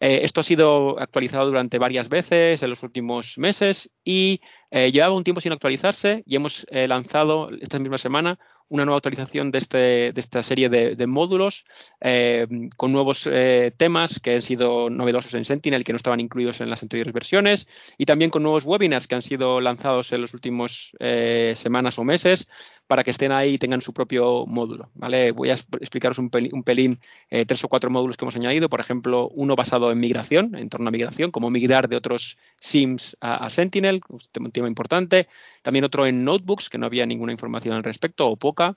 esto 0.00 0.40
ha 0.40 0.44
sido 0.44 1.00
actualizado 1.00 1.46
durante 1.46 1.78
varias 1.78 2.08
veces 2.08 2.62
en 2.62 2.70
los 2.70 2.82
últimos 2.82 3.38
meses 3.38 3.90
y 4.04 4.40
llevaba 4.70 5.14
un 5.14 5.24
tiempo 5.24 5.40
sin 5.40 5.52
actualizarse 5.52 6.22
y 6.26 6.36
hemos 6.36 6.66
lanzado 6.70 7.50
esta 7.60 7.78
misma 7.78 7.98
semana 7.98 8.38
una 8.68 8.84
nueva 8.84 8.98
actualización 8.98 9.50
de, 9.50 9.58
este, 9.58 9.78
de 10.12 10.20
esta 10.20 10.42
serie 10.42 10.68
de, 10.68 11.06
módulos 11.06 11.64
eh, 12.00 12.46
con 12.76 12.92
nuevos 12.92 13.28
eh, 13.30 13.72
temas 13.76 14.20
que 14.20 14.34
han 14.34 14.42
sido 14.42 14.90
novedosos 14.90 15.34
en 15.34 15.44
Sentinel 15.44 15.84
que 15.84 15.92
no 15.92 15.96
estaban 15.96 16.20
incluidos 16.20 16.60
en 16.60 16.70
las 16.70 16.82
anteriores 16.82 17.14
versiones 17.14 17.68
y 17.96 18.04
también 18.04 18.30
con 18.30 18.42
nuevos 18.42 18.64
webinars 18.64 19.06
que 19.06 19.14
han 19.14 19.22
sido 19.22 19.60
lanzados 19.60 20.12
en 20.12 20.20
los 20.20 20.34
últimos 20.34 20.92
eh, 21.00 21.54
semanas 21.56 21.98
o 21.98 22.04
meses 22.04 22.46
para 22.88 23.04
que 23.04 23.12
estén 23.12 23.30
ahí 23.30 23.54
y 23.54 23.58
tengan 23.58 23.80
su 23.80 23.92
propio 23.92 24.46
módulo. 24.46 24.90
¿vale? 24.94 25.30
Voy 25.30 25.50
a 25.50 25.54
explicaros 25.54 26.18
un 26.18 26.30
pelín, 26.30 26.98
tres 27.28 27.62
o 27.62 27.68
cuatro 27.68 27.90
módulos 27.90 28.16
que 28.16 28.24
hemos 28.24 28.34
añadido. 28.34 28.68
Por 28.68 28.80
ejemplo, 28.80 29.28
uno 29.34 29.54
basado 29.54 29.92
en 29.92 30.00
migración, 30.00 30.56
en 30.56 30.68
torno 30.68 30.88
a 30.88 30.90
migración, 30.90 31.30
como 31.30 31.50
migrar 31.50 31.88
de 31.88 31.96
otros 31.96 32.38
SIMs 32.58 33.16
a, 33.20 33.46
a 33.46 33.50
Sentinel, 33.50 34.00
un 34.08 34.50
tema 34.50 34.68
importante. 34.68 35.28
También 35.62 35.84
otro 35.84 36.06
en 36.06 36.24
notebooks, 36.24 36.70
que 36.70 36.78
no 36.78 36.86
había 36.86 37.04
ninguna 37.06 37.32
información 37.32 37.76
al 37.76 37.84
respecto 37.84 38.26
o 38.26 38.36
poca. 38.36 38.76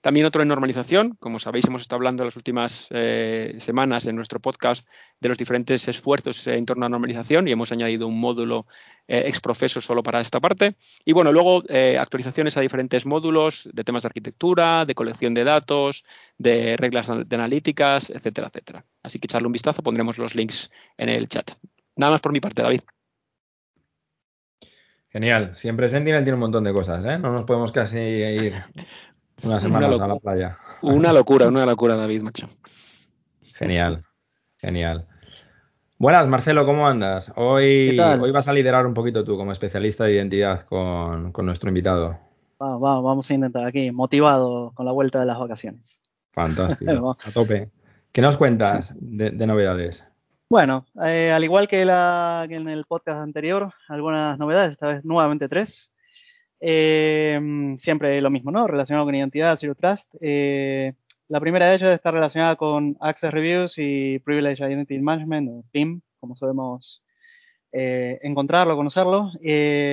También 0.00 0.24
otro 0.24 0.40
en 0.40 0.48
normalización. 0.48 1.16
Como 1.20 1.38
sabéis, 1.38 1.66
hemos 1.66 1.82
estado 1.82 1.98
hablando 1.98 2.22
en 2.22 2.28
las 2.28 2.36
últimas 2.36 2.86
eh, 2.90 3.54
semanas 3.58 4.06
en 4.06 4.16
nuestro 4.16 4.40
podcast 4.40 4.88
de 5.20 5.28
los 5.28 5.36
diferentes 5.36 5.86
esfuerzos 5.88 6.46
en 6.46 6.64
torno 6.64 6.86
a 6.86 6.88
normalización 6.88 7.46
y 7.46 7.52
hemos 7.52 7.70
añadido 7.70 8.06
un 8.06 8.18
módulo 8.18 8.66
eh, 9.08 9.24
exprofeso 9.26 9.82
solo 9.82 10.02
para 10.02 10.20
esta 10.22 10.40
parte. 10.40 10.74
Y 11.04 11.12
bueno, 11.12 11.32
luego 11.32 11.62
eh, 11.68 11.98
actualizaciones 11.98 12.56
a 12.56 12.62
diferentes 12.62 13.04
módulos 13.04 13.68
de 13.72 13.84
temas 13.84 14.02
de 14.02 14.06
arquitectura, 14.06 14.86
de 14.86 14.94
colección 14.94 15.34
de 15.34 15.44
datos, 15.44 16.04
de 16.38 16.76
reglas 16.78 17.08
de 17.08 17.36
analíticas, 17.36 18.08
etcétera, 18.08 18.48
etcétera. 18.48 18.84
Así 19.02 19.18
que 19.18 19.26
echarle 19.26 19.46
un 19.46 19.52
vistazo, 19.52 19.82
pondremos 19.82 20.16
los 20.16 20.34
links 20.34 20.70
en 20.96 21.10
el 21.10 21.28
chat. 21.28 21.50
Nada 21.96 22.12
más 22.12 22.20
por 22.22 22.32
mi 22.32 22.40
parte, 22.40 22.62
David. 22.62 22.80
Genial. 25.10 25.56
Siempre 25.56 25.88
Sentinel 25.88 26.22
tiene 26.22 26.34
un 26.34 26.40
montón 26.40 26.62
de 26.62 26.72
cosas, 26.72 27.04
¿eh? 27.04 27.18
No 27.18 27.32
nos 27.32 27.44
podemos 27.44 27.72
casi 27.72 27.98
ir 27.98 28.54
una 29.44 29.60
semana 29.60 29.86
a 29.86 30.08
la 30.08 30.16
playa. 30.16 30.58
Una 30.82 31.12
locura, 31.12 31.48
una 31.48 31.66
locura, 31.66 31.96
David, 31.96 32.22
macho. 32.22 32.48
Genial, 33.42 34.04
genial. 34.58 35.06
Buenas, 35.98 36.26
Marcelo, 36.28 36.64
¿cómo 36.64 36.86
andas? 36.86 37.32
Hoy, 37.36 37.98
hoy 37.98 38.30
vas 38.30 38.48
a 38.48 38.52
liderar 38.52 38.86
un 38.86 38.94
poquito 38.94 39.22
tú 39.22 39.36
como 39.36 39.52
especialista 39.52 40.04
de 40.04 40.14
identidad 40.14 40.64
con, 40.64 41.32
nuestro 41.44 41.68
invitado. 41.68 42.18
Vamos, 42.58 42.80
vamos, 42.80 43.30
a 43.30 43.34
intentar 43.34 43.66
aquí, 43.66 43.90
motivado 43.90 44.72
con 44.74 44.86
la 44.86 44.92
vuelta 44.92 45.20
de 45.20 45.26
las 45.26 45.38
vacaciones. 45.38 46.00
Fantástico, 46.32 47.16
a 47.24 47.30
tope. 47.32 47.70
¿Qué 48.12 48.22
nos 48.22 48.36
cuentas 48.36 48.94
de 48.98 49.46
novedades? 49.46 50.10
Bueno, 50.50 50.84
eh, 51.06 51.30
al 51.30 51.44
igual 51.44 51.68
que, 51.68 51.82
en 51.82 52.68
el 52.68 52.84
podcast 52.84 53.20
anterior, 53.20 53.72
algunas 53.86 54.36
novedades, 54.36 54.72
esta 54.72 54.88
vez 54.88 55.04
nuevamente 55.04 55.48
tres. 55.48 55.92
Eh, 56.60 57.38
siempre 57.78 58.20
lo 58.20 58.30
mismo, 58.30 58.50
¿no? 58.50 58.66
Relacionado 58.66 59.06
con 59.06 59.14
identidad, 59.14 59.56
Zero 59.58 59.74
Trust. 59.74 60.14
Eh, 60.20 60.92
la 61.28 61.40
primera 61.40 61.68
de 61.68 61.76
ellas 61.76 61.90
está 61.90 62.10
relacionada 62.10 62.56
con 62.56 62.96
Access 63.00 63.32
Reviews 63.32 63.74
y 63.78 64.18
Privilege 64.20 64.62
Identity 64.62 64.98
Management, 64.98 65.48
o 65.50 65.64
PIM, 65.72 66.00
como 66.18 66.36
sabemos 66.36 67.02
encontrarlo, 67.72 68.74
conocerlo. 68.74 69.30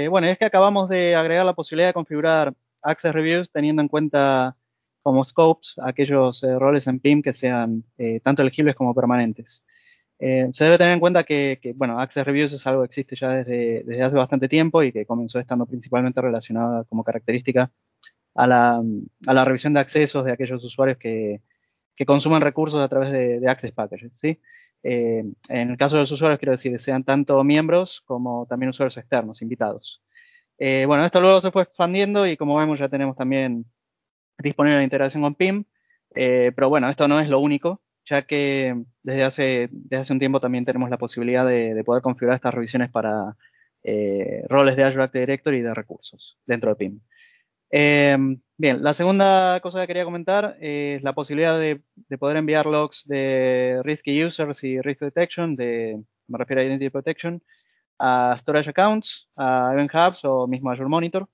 bueno, 0.09 0.27
es 0.27 0.37
que 0.39 0.45
acabamos 0.45 0.89
de 0.89 1.15
agregar 1.15 1.45
la 1.45 1.53
posibilidad 1.53 1.89
de 1.89 1.93
configurar 1.93 2.53
Access 2.81 3.13
Reviews 3.13 3.51
teniendo 3.51 3.83
en 3.83 3.87
cuenta 3.87 4.57
como 5.03 5.23
scopes 5.23 5.75
aquellos 5.83 6.41
roles 6.41 6.87
en 6.87 6.99
PIM 6.99 7.21
que 7.21 7.35
sean 7.35 7.83
tanto 8.23 8.41
elegibles 8.41 8.73
como 8.73 8.95
permanentes. 8.95 9.63
Eh, 10.19 10.49
se 10.51 10.63
debe 10.63 10.77
tener 10.77 10.93
en 10.93 10.99
cuenta 10.99 11.23
que, 11.23 11.59
bueno, 11.75 11.99
Access 11.99 12.25
Reviews 12.25 12.53
es 12.53 12.65
algo 12.65 12.81
que 12.81 12.87
existe 12.87 13.15
ya 13.15 13.31
desde, 13.33 13.83
desde, 13.83 14.03
hace 14.03 14.15
bastante 14.15 14.47
tiempo 14.49 14.81
y 14.81 14.91
que 14.91 15.05
comenzó 15.05 15.39
estando 15.39 15.65
principalmente 15.65 16.21
relacionada 16.21 16.83
como 16.85 17.03
característica 17.03 17.71
a 18.35 18.47
la, 18.47 18.81
a 19.27 19.33
la 19.33 19.45
revisión 19.45 19.73
de 19.73 19.79
accesos 19.79 20.25
de 20.25 20.31
aquellos 20.31 20.63
usuarios 20.63 20.97
que, 20.97 21.41
que 21.95 22.05
consumen 22.05 22.41
recursos 22.41 22.83
a 22.83 22.87
través 22.87 23.11
de, 23.11 23.47
Access 23.47 23.71
Packages. 23.71 24.17
¿sí? 24.19 24.39
Eh, 24.83 25.23
en 25.49 25.69
el 25.69 25.77
caso 25.77 25.95
de 25.95 26.01
los 26.01 26.11
usuarios, 26.11 26.39
quiero 26.39 26.53
decir, 26.53 26.79
sean 26.79 27.03
tanto 27.03 27.43
miembros 27.43 28.01
como 28.05 28.47
también 28.47 28.69
usuarios 28.69 28.97
externos, 28.97 29.41
invitados. 29.41 30.01
Eh, 30.57 30.85
bueno, 30.87 31.05
esto 31.05 31.21
luego 31.21 31.41
se 31.41 31.51
fue 31.51 31.63
expandiendo 31.63 32.25
y 32.25 32.37
como 32.37 32.57
vemos 32.57 32.79
ya 32.79 32.89
tenemos 32.89 33.15
también 33.15 33.65
disponible 34.39 34.77
la 34.77 34.83
integración 34.83 35.21
con 35.21 35.35
PIM, 35.35 35.65
pero 36.13 36.69
bueno, 36.69 36.89
esto 36.89 37.07
no 37.07 37.19
es 37.19 37.29
lo 37.29 37.39
único 37.39 37.81
ya 38.09 38.21
que 38.23 38.83
desde 39.03 39.23
hace, 39.23 39.69
desde 39.71 40.01
hace 40.01 40.13
un 40.13 40.19
tiempo 40.19 40.39
también 40.39 40.65
tenemos 40.65 40.89
la 40.89 40.97
posibilidad 40.97 41.45
de, 41.45 41.83
poder 41.83 42.01
configurar 42.01 42.35
estas 42.35 42.53
revisiones 42.53 42.89
para 42.89 43.35
eh, 43.83 44.43
roles 44.47 44.75
de 44.75 44.83
Azure 44.83 45.03
Active 45.03 45.25
Directory 45.25 45.57
y 45.57 45.61
de 45.61 45.73
recursos 45.73 46.37
dentro 46.45 46.69
de 46.69 46.75
PIM. 46.77 47.01
Em, 47.69 48.39
bien, 48.57 48.81
la 48.81 48.93
segunda 48.93 49.59
cosa 49.61 49.81
que 49.81 49.87
quería 49.87 50.05
comentar 50.05 50.57
es 50.61 51.03
la 51.03 51.13
posibilidad 51.13 51.59
de, 51.59 51.81
poder 52.17 52.37
enviar 52.37 52.65
logs 52.65 53.03
de 53.05 53.81
Risky 53.83 54.23
Users 54.23 54.63
y 54.63 54.79
Risk 54.81 55.01
Detection, 55.01 55.55
de, 55.55 56.01
me 56.27 56.37
refiero 56.37 56.61
a 56.61 56.65
Identity 56.65 56.89
Protection, 56.89 57.43
a 57.99 58.37
Storage 58.39 58.69
Accounts, 58.69 59.29
a 59.35 59.71
Event 59.73 59.91
Hubs 59.93 60.23
o 60.23 60.47
mismo 60.47 60.71
Azure 60.71 60.89
Monitor. 60.89 61.27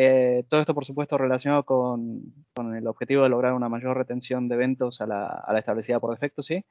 Eh, 0.00 0.44
todo 0.48 0.60
esto, 0.60 0.74
por 0.76 0.84
supuesto, 0.84 1.18
relacionado 1.18 1.64
con, 1.64 2.22
el 2.56 2.86
objetivo 2.86 3.24
de 3.24 3.30
lograr 3.30 3.54
una 3.54 3.68
mayor 3.68 3.96
retención 3.96 4.48
de 4.48 4.54
eventos 4.54 5.00
a 5.00 5.06
la, 5.08 5.44
establecida 5.56 5.98
por 5.98 6.12
defecto, 6.12 6.40
¿sí? 6.40 6.64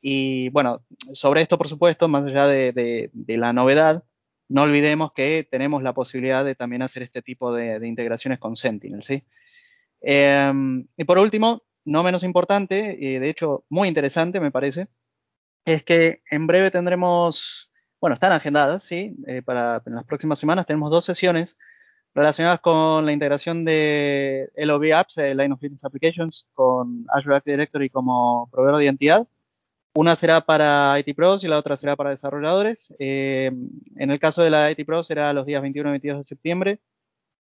Y 0.00 0.50
bueno, 0.50 0.84
sobre 1.12 1.42
esto, 1.42 1.58
por 1.58 1.66
supuesto, 1.66 2.06
más 2.06 2.24
allá 2.24 2.46
de, 2.46 3.10
la 3.26 3.52
novedad, 3.52 4.04
no 4.48 4.62
olvidemos 4.62 5.12
que 5.12 5.48
tenemos 5.50 5.82
la 5.82 5.92
posibilidad 5.92 6.44
de 6.44 6.54
también 6.54 6.82
hacer 6.82 7.02
este 7.02 7.20
tipo 7.20 7.52
de, 7.52 7.84
integraciones 7.84 8.38
con 8.38 8.54
Sentinel, 8.54 9.02
¿sí? 9.02 9.24
Em, 10.00 10.86
y 10.96 11.02
por 11.02 11.18
último, 11.18 11.64
no 11.84 12.04
menos 12.04 12.22
importante, 12.22 12.96
y 13.00 13.18
de 13.18 13.28
hecho 13.28 13.64
muy 13.68 13.88
interesante, 13.88 14.38
me 14.38 14.52
parece, 14.52 14.86
es 15.64 15.82
que 15.82 16.22
en 16.30 16.46
breve 16.46 16.70
tendremos, 16.70 17.72
bueno, 18.00 18.14
están 18.14 18.30
agendadas, 18.30 18.84
¿sí? 18.84 19.16
Eh, 19.26 19.42
para 19.42 19.82
en 19.84 19.96
las 19.96 20.04
próximas 20.04 20.38
semanas 20.38 20.66
tenemos 20.66 20.92
dos 20.92 21.04
sesiones 21.04 21.58
relacionadas 22.18 22.60
con 22.60 23.06
la 23.06 23.12
integración 23.12 23.64
de 23.64 24.50
LOB 24.56 24.92
Apps, 24.92 25.18
eh, 25.18 25.34
Line 25.36 25.52
of 25.52 25.60
Business 25.60 25.84
Applications, 25.84 26.46
con 26.52 27.06
Azure 27.14 27.36
Active 27.36 27.56
Directory 27.56 27.90
como 27.90 28.48
proveedor 28.50 28.78
de 28.78 28.84
identidad. 28.84 29.28
Una 29.94 30.16
será 30.16 30.40
para 30.40 30.98
IT 30.98 31.14
Pros 31.14 31.44
y 31.44 31.48
la 31.48 31.58
otra 31.58 31.76
será 31.76 31.94
para 31.96 32.10
desarrolladores. 32.10 32.92
Eh, 32.98 33.52
en 33.96 34.10
el 34.10 34.18
caso 34.18 34.42
de 34.42 34.50
la 34.50 34.70
IT 34.70 34.84
Pros 34.84 35.06
será 35.06 35.32
los 35.32 35.46
días 35.46 35.62
21 35.62 35.90
y 35.90 35.92
22 35.92 36.18
de 36.18 36.24
septiembre 36.24 36.80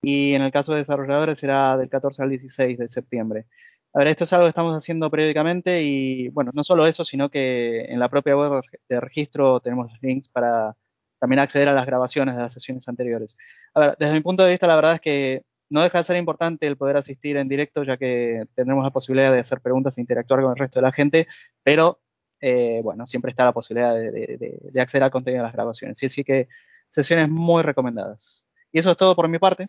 y 0.03 0.35
en 0.35 0.43
el 0.43 0.53
caso 0.53 0.73
de 0.73 0.79
desarrolladores 0.79 1.39
será 1.39 1.77
del 1.77 1.91
14 1.91 2.23
al 2.23 2.31
16 2.31 2.79
de 2.79 2.89
septiembre. 2.89 3.47
A 3.95 3.99
ver, 3.99 4.09
esto 4.09 4.25
es 4.25 4.33
algo 4.33 4.47
que 4.47 4.51
estamos 4.51 4.77
haciendo 4.77 5.11
periódicamente 5.11 5.83
y, 5.83 6.29
bueno, 6.31 6.51
no 6.55 6.65
solo 6.65 6.87
eso, 6.87 7.05
sino 7.05 7.31
que 7.31 7.83
en 7.85 8.01
la 8.01 8.09
propia 8.09 8.37
web 8.37 8.63
de 8.89 9.01
registro 9.01 9.61
tenemos 9.61 9.93
los 9.93 10.03
links 10.03 10.31
para 10.31 10.75
también 11.23 11.39
acceder 11.39 11.69
a 11.69 11.73
las 11.73 11.87
grabaciones 11.87 12.35
de 12.35 12.43
las 12.43 12.53
sesiones 12.53 12.89
anteriores. 12.89 13.37
A 13.75 13.81
ver, 13.81 13.97
desde 13.97 14.15
mi 14.15 14.23
punto 14.23 14.43
de 14.43 14.51
vista, 14.51 14.67
la 14.67 14.75
verdad 14.75 14.95
es 14.95 15.01
que 15.01 15.45
no 15.71 15.81
deja 15.81 15.99
de 15.99 16.05
ser 16.05 16.17
importante 16.17 16.67
el 16.67 16.77
poder 16.77 16.97
asistir 16.97 17.37
en 17.37 17.49
directo, 17.49 17.85
ya 17.85 17.97
que 17.97 18.45
tendremos 18.57 18.83
la 18.83 18.91
posibilidad 18.91 19.31
de 19.31 19.39
hacer 19.39 19.61
preguntas 19.61 19.97
e 19.97 20.01
interactuar 20.01 20.43
con 20.43 20.51
el 20.51 20.57
resto 20.57 20.81
de 20.81 20.83
la 20.83 20.91
gente, 20.91 21.29
pero 21.63 22.01
eh, 22.41 22.81
bueno, 22.83 23.07
siempre 23.07 23.31
está 23.31 23.45
la 23.45 23.53
posibilidad 23.53 23.95
de, 23.95 24.81
acceder 24.81 25.05
al 25.05 25.13
contenido 25.13 25.45
de 25.45 25.47
las 25.47 25.53
grabaciones. 25.53 25.97
Sí, 25.97 26.09
sí 26.09 26.25
que 26.25 26.49
sesiones 26.91 27.29
muy 27.29 27.63
recomendadas. 27.63 28.45
Y 28.73 28.81
eso 28.81 28.91
es 28.91 28.97
todo 28.97 29.15
por 29.15 29.29
mi 29.29 29.39
parte. 29.39 29.69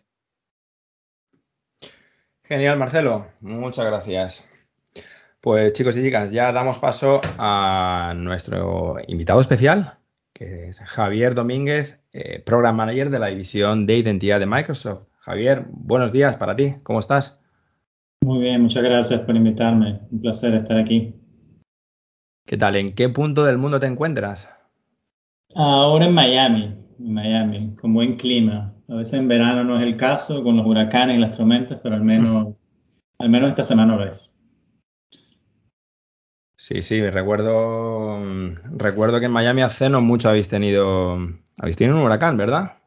Genial, 2.42 2.78
Marcelo. 2.80 3.28
Muchas 3.40 3.86
gracias. 3.86 4.48
Pues 5.40 5.72
chicos 5.72 5.96
y 5.98 6.02
chicas, 6.02 6.32
ya 6.32 6.50
damos 6.50 6.80
paso 6.80 7.20
a 7.38 8.12
nuestro 8.16 8.96
invitado 9.06 9.40
especial, 9.40 9.98
que 10.34 10.68
es 10.68 10.80
Javier 10.80 11.34
Domínguez, 11.34 12.00
eh, 12.12 12.42
Program 12.44 12.76
Manager 12.76 13.08
de 13.08 13.18
la 13.20 13.28
división 13.28 13.86
de 13.86 13.96
identidad 13.96 14.40
de 14.40 14.46
Microsoft. 14.46 15.06
Javier, 15.20 15.64
buenos 15.70 16.12
días 16.12 16.36
para 16.36 16.56
ti, 16.56 16.74
¿cómo 16.82 16.98
estás? 16.98 17.38
Muy 18.22 18.40
bien, 18.40 18.62
muchas 18.62 18.82
gracias 18.82 19.20
por 19.20 19.36
invitarme, 19.36 20.00
un 20.10 20.20
placer 20.20 20.52
estar 20.54 20.76
aquí. 20.76 21.14
¿Qué 22.46 22.58
tal? 22.58 22.76
¿En 22.76 22.94
qué 22.94 23.08
punto 23.08 23.44
del 23.44 23.58
mundo 23.58 23.78
te 23.78 23.86
encuentras? 23.86 24.50
Ahora 25.54 26.06
en 26.06 26.14
Miami, 26.14 26.74
en 26.98 27.14
Miami, 27.14 27.76
con 27.76 27.94
buen 27.94 28.16
clima. 28.16 28.74
A 28.88 28.96
veces 28.96 29.14
en 29.14 29.28
verano 29.28 29.62
no 29.62 29.78
es 29.78 29.86
el 29.86 29.96
caso 29.96 30.42
con 30.42 30.56
los 30.56 30.66
huracanes 30.66 31.16
y 31.16 31.18
las 31.18 31.36
tormentas, 31.36 31.78
pero 31.82 31.94
al 31.94 32.04
menos, 32.04 32.60
al 33.18 33.30
menos 33.30 33.50
esta 33.50 33.62
semana 33.62 33.96
lo 33.96 34.04
es. 34.04 34.33
Sí, 36.66 36.80
sí, 36.80 36.98
recuerdo, 37.10 38.18
recuerdo 38.70 39.20
que 39.20 39.26
en 39.26 39.32
Miami 39.32 39.60
hace 39.60 39.90
no 39.90 40.00
mucho 40.00 40.30
habéis 40.30 40.48
tenido, 40.48 41.18
habéis 41.58 41.76
tenido 41.76 41.98
un 41.98 42.04
huracán, 42.04 42.38
¿verdad? 42.38 42.78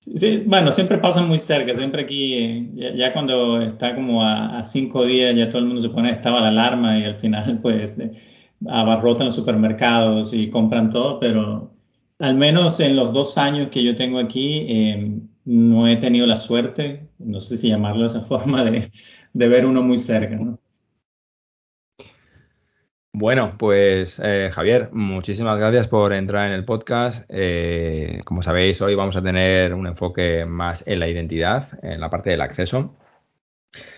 Sí, 0.00 0.42
bueno, 0.44 0.70
siempre 0.72 0.98
pasa 0.98 1.22
muy 1.22 1.38
cerca, 1.38 1.74
siempre 1.74 2.02
aquí, 2.02 2.70
ya, 2.74 3.14
cuando 3.14 3.62
está 3.62 3.94
como 3.94 4.22
a, 4.22 4.62
cinco 4.64 5.06
días, 5.06 5.34
ya 5.34 5.48
todo 5.48 5.60
el 5.60 5.64
mundo 5.68 5.80
se 5.80 5.88
pone, 5.88 6.10
estaba 6.10 6.42
la 6.42 6.48
alarma 6.48 6.98
y 6.98 7.04
al 7.04 7.14
final 7.14 7.60
pues 7.62 7.96
abarrotan 8.68 9.24
los 9.24 9.36
supermercados 9.36 10.34
y 10.34 10.50
compran 10.50 10.90
todo, 10.90 11.18
pero 11.18 11.72
al 12.18 12.34
menos 12.34 12.78
en 12.80 12.94
los 12.94 13.14
dos 13.14 13.38
años 13.38 13.70
que 13.70 13.82
yo 13.82 13.94
tengo 13.94 14.18
aquí, 14.18 14.66
eh, 14.68 15.18
no 15.46 15.88
he 15.88 15.96
tenido 15.96 16.26
la 16.26 16.36
suerte, 16.36 17.08
no 17.18 17.40
sé 17.40 17.56
si 17.56 17.70
llamarlo 17.70 18.04
esa 18.04 18.20
forma, 18.28 18.64
de, 18.64 18.92
de 19.32 19.48
ver 19.48 19.64
uno 19.64 19.82
muy 19.82 19.96
cerca, 19.96 20.36
¿no? 20.36 20.61
Bueno, 23.14 23.56
pues 23.58 24.18
eh, 24.24 24.50
Javier, 24.52 24.88
muchísimas 24.92 25.58
gracias 25.58 25.86
por 25.86 26.14
entrar 26.14 26.48
en 26.48 26.54
el 26.54 26.64
podcast. 26.64 27.26
Eh, 27.28 28.20
como 28.24 28.40
sabéis, 28.42 28.80
hoy 28.80 28.94
vamos 28.94 29.16
a 29.16 29.22
tener 29.22 29.74
un 29.74 29.86
enfoque 29.86 30.46
más 30.46 30.82
en 30.86 30.98
la 30.98 31.08
identidad, 31.08 31.78
en 31.84 32.00
la 32.00 32.08
parte 32.08 32.30
del 32.30 32.40
acceso. 32.40 32.96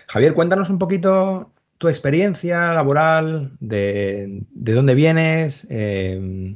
Javier, 0.07 0.33
cuéntanos 0.33 0.69
un 0.69 0.79
poquito 0.79 1.53
tu 1.77 1.87
experiencia 1.87 2.73
laboral, 2.73 3.53
de, 3.61 4.43
dónde 4.51 4.95
vienes, 4.95 5.65
eh, 5.69 6.55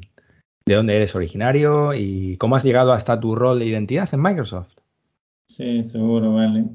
de 0.65 0.75
dónde 0.75 0.97
eres 0.97 1.15
originario 1.15 1.93
y 1.93 2.35
cómo 2.37 2.57
has 2.57 2.65
llegado 2.65 2.91
hasta 2.91 3.21
tu 3.21 3.35
rol 3.35 3.59
de 3.59 3.67
identidad 3.67 4.09
en 4.11 4.21
Microsoft. 4.21 4.75
Sí, 5.47 5.81
seguro, 5.81 6.33
vale. 6.33 6.65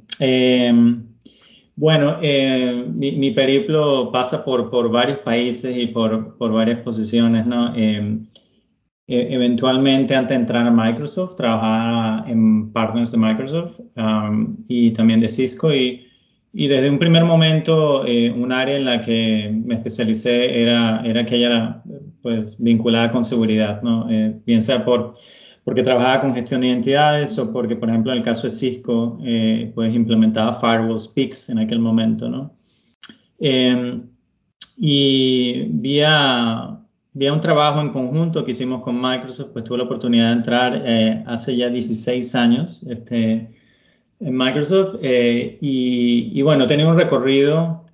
Bueno, 1.76 2.18
eh, 2.22 2.84
mi, 2.94 3.30
periplo 3.32 4.10
pasa 4.12 4.44
por, 4.44 4.70
por, 4.70 4.90
varios 4.90 5.18
países 5.18 5.76
y 5.76 5.88
por, 5.88 6.36
por 6.36 6.52
varias 6.52 6.80
posiciones, 6.82 7.46
¿no? 7.46 7.74
Eh, 7.74 8.20
e, 9.08 9.34
eventualmente, 9.34 10.14
antes 10.14 10.30
de 10.30 10.40
entrar 10.42 10.66
a 10.66 10.70
Microsoft, 10.70 11.34
trabajaba 11.36 12.24
en 12.28 12.72
partners 12.72 13.12
de 13.12 13.18
Microsoft 13.18 13.80
um, 13.96 14.52
y 14.68 14.92
también 14.92 15.20
de 15.20 15.28
Cisco 15.28 15.74
y, 15.74 16.06
y 16.52 16.68
desde 16.68 16.88
un 16.90 16.98
primer 16.98 17.24
momento, 17.24 18.06
eh, 18.06 18.30
un 18.30 18.52
área 18.52 18.76
en 18.76 18.84
la 18.84 19.00
que 19.00 19.50
me 19.64 19.74
especialicé 19.74 20.62
era, 20.62 21.02
era 21.04 21.22
aquella 21.22 21.82
pues, 22.22 22.62
vinculada 22.62 23.10
con 23.10 23.24
seguridad, 23.24 23.82
¿no? 23.82 24.06
bien 24.46 24.62
sea 24.62 24.84
por 24.84 25.16
porque 25.64 25.82
trabajaba 25.82 26.20
con 26.20 26.34
gestión 26.34 26.60
de 26.60 26.68
identidades 26.68 27.38
o 27.38 27.52
porque, 27.52 27.74
por 27.74 27.88
ejemplo, 27.88 28.12
en 28.12 28.18
el 28.18 28.24
caso 28.24 28.42
de 28.42 28.50
Cisco, 28.50 29.18
eh, 29.24 29.72
pues 29.74 29.94
implementaba 29.94 30.60
firewalls 30.60 31.08
PIX 31.08 31.50
en 31.50 31.58
aquel 31.58 31.78
momento, 31.78 32.28
¿no? 32.28 32.52
Em, 33.38 34.02
y 34.76 35.66
vía, 35.70 36.78
vía 37.12 37.32
un 37.32 37.40
trabajo 37.40 37.80
en 37.80 37.90
conjunto 37.90 38.44
que 38.44 38.50
hicimos 38.50 38.82
con 38.82 39.00
Microsoft, 39.00 39.50
pues 39.52 39.64
tuve 39.64 39.78
la 39.78 39.84
oportunidad 39.84 40.28
de 40.28 40.32
entrar 40.32 40.82
eh, 40.84 41.24
hace 41.26 41.56
ya 41.56 41.70
16 41.70 42.34
años 42.34 42.82
este, 42.86 43.48
en 44.20 44.36
Microsoft 44.36 44.96
eh, 45.02 45.58
y, 45.60 46.30
y, 46.38 46.42
bueno, 46.42 46.66
tenía 46.66 46.86
un 46.86 46.98
recorrido 46.98 47.84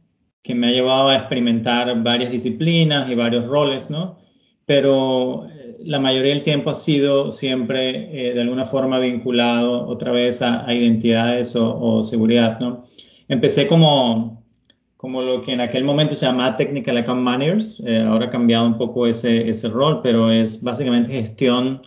que 0.43 0.55
me 0.55 0.69
ha 0.69 0.71
llevado 0.73 1.09
a 1.09 1.17
experimentar 1.17 2.03
varias 2.03 2.31
disciplinas 2.33 3.09
y 3.09 3.15
varios 3.15 3.47
roles, 3.47 3.91
¿no? 3.91 4.19
Pero 4.67 5.47
la 5.84 5.99
mayoría 5.99 6.34
del 6.34 6.42
tiempo 6.42 6.70
ha 6.70 6.75
sido 6.75 7.32
siempre 7.32 8.28
eh, 8.30 8.34
de 8.34 8.40
alguna 8.40 8.66
forma 8.66 8.99
vinculado 8.99 9.87
otra 9.87 10.12
vez 10.12 10.42
a, 10.42 10.72
identidades 10.72 11.54
o, 11.56 12.02
seguridad, 12.02 12.58
¿no? 12.60 12.84
Empecé 13.28 13.66
como, 13.66 14.44
como 14.96 15.22
lo 15.22 15.40
que 15.42 15.52
en 15.52 15.60
aquel 15.60 15.84
momento 15.84 16.14
se 16.14 16.26
llamaba 16.26 16.56
Technical 16.56 16.96
Account 16.99 17.22
Managers, 17.22 17.82
eh, 17.87 18.00
ahora 18.00 18.26
ha 18.26 18.30
cambiado 18.30 18.66
un 18.66 18.76
poco 18.76 19.06
ese, 19.06 19.49
ese 19.49 19.68
rol, 19.68 20.00
pero 20.02 20.30
es 20.30 20.62
básicamente 20.62 21.12
gestión 21.12 21.82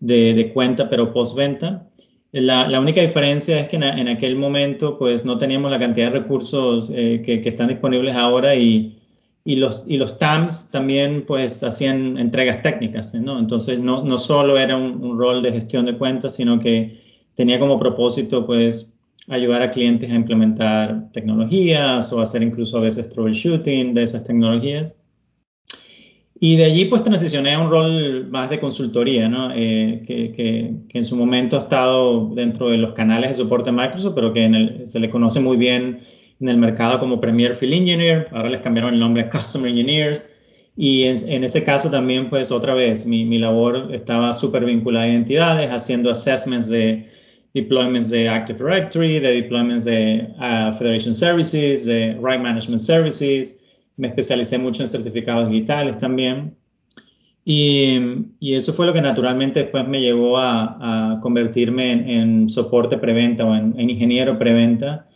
de, 0.00 0.50
cuenta, 0.52 0.88
pero 0.88 1.12
postventa. 1.12 1.86
La, 2.32 2.68
la 2.68 2.80
única 2.80 3.00
diferencia 3.00 3.60
es 3.60 3.68
que 3.68 3.76
en, 3.76 4.08
aquel 4.08 4.36
momento 4.36 4.98
pues 4.98 5.24
no 5.24 5.38
teníamos 5.38 5.70
la 5.70 5.78
cantidad 5.78 6.12
de 6.12 6.20
recursos 6.20 6.90
eh, 6.94 7.22
que, 7.24 7.42
que, 7.42 7.48
están 7.48 7.68
disponibles 7.68 8.14
ahora 8.14 8.54
y, 8.54 8.99
y, 9.44 9.56
los, 9.56 9.82
y 9.86 9.96
los 9.96 10.18
TAMs 10.18 10.70
también 10.70 11.24
pues 11.26 11.62
hacían 11.62 12.18
entregas 12.18 12.62
técnicas, 12.62 13.14
¿no? 13.14 13.38
Entonces 13.38 13.78
no, 13.78 14.02
no 14.02 14.18
solo 14.18 14.58
era 14.58 14.76
un, 14.76 15.02
un, 15.02 15.18
rol 15.18 15.42
de 15.42 15.52
gestión 15.52 15.86
de 15.86 15.96
cuentas, 15.96 16.34
sino 16.34 16.58
que 16.60 17.00
tenía 17.34 17.58
como 17.58 17.78
propósito 17.78 18.46
pues 18.46 18.98
ayudar 19.28 19.62
a 19.62 19.70
clientes 19.70 20.10
a 20.10 20.14
implementar 20.14 21.10
tecnologías 21.12 22.12
o 22.12 22.20
hacer 22.20 22.42
incluso 22.42 22.78
a 22.78 22.80
veces 22.80 23.08
troubleshooting 23.10 23.94
de 23.94 24.02
esas 24.02 24.24
tecnologías. 24.24 24.96
Y 26.42 26.56
de 26.56 26.64
allí 26.64 26.86
pues 26.86 27.02
transicioné 27.02 27.52
a 27.52 27.60
un 27.60 27.68
rol 27.68 28.28
más 28.30 28.48
de 28.48 28.60
consultoría, 28.60 29.28
¿no? 29.28 29.52
Eh, 29.54 30.02
que, 30.06 30.32
que, 30.32 30.74
que, 30.88 30.98
en 30.98 31.04
su 31.04 31.14
momento 31.14 31.56
ha 31.56 31.60
estado 31.60 32.34
dentro 32.34 32.70
de 32.70 32.78
los 32.78 32.94
canales 32.94 33.28
de 33.28 33.34
soporte 33.34 33.70
de 33.70 33.76
Microsoft, 33.76 34.14
pero 34.14 34.32
que 34.32 34.44
en 34.44 34.54
el, 34.54 34.86
se 34.86 35.00
le 35.00 35.10
conoce 35.10 35.40
muy 35.40 35.58
bien 35.58 36.00
en 36.40 36.48
el 36.48 36.56
mercado 36.56 36.98
como 36.98 37.20
Premier 37.20 37.54
Field 37.54 37.74
Engineer, 37.74 38.28
ahora 38.32 38.48
les 38.48 38.60
cambiaron 38.60 38.94
el 38.94 39.00
nombre 39.00 39.22
a 39.22 39.28
Customer 39.28 39.70
Engineers. 39.70 40.36
Y 40.76 41.04
en, 41.04 41.28
en 41.28 41.44
ese 41.44 41.64
caso 41.64 41.90
también 41.90 42.30
pues 42.30 42.50
otra 42.50 42.74
vez 42.74 43.04
mi, 43.04 43.24
mi 43.24 43.38
labor 43.38 43.88
estaba 43.92 44.32
súper 44.32 44.64
vinculada 44.64 45.06
a 45.06 45.08
identidades, 45.10 45.70
haciendo 45.70 46.10
assessments 46.10 46.68
de 46.68 47.08
deployments 47.54 48.10
de 48.10 48.28
Active 48.28 48.58
Directory, 48.58 49.18
de 49.18 49.42
deployments 49.42 49.84
de 49.84 50.28
uh, 50.38 50.72
Federation 50.72 51.14
Services, 51.14 51.84
de 51.84 52.18
Right 52.22 52.40
Management 52.40 52.78
Services, 52.78 53.64
me 53.96 54.08
especialicé 54.08 54.58
mucho 54.58 54.82
en 54.82 54.88
certificados 54.88 55.50
digitales 55.50 55.98
también. 55.98 56.56
Y, 57.44 57.98
y, 58.38 58.54
eso 58.54 58.72
fue 58.72 58.86
lo 58.86 58.92
que 58.92 59.00
naturalmente 59.00 59.60
después 59.60 59.88
me 59.88 60.00
llevó 60.00 60.36
a, 60.36 61.14
a 61.14 61.20
convertirme 61.20 61.92
en, 61.92 62.08
en, 62.08 62.48
soporte 62.48 62.98
preventa 62.98 63.44
o 63.44 63.54
en, 63.54 63.74
en, 63.78 63.90
ingeniero 63.90 64.38
preventa 64.38 65.08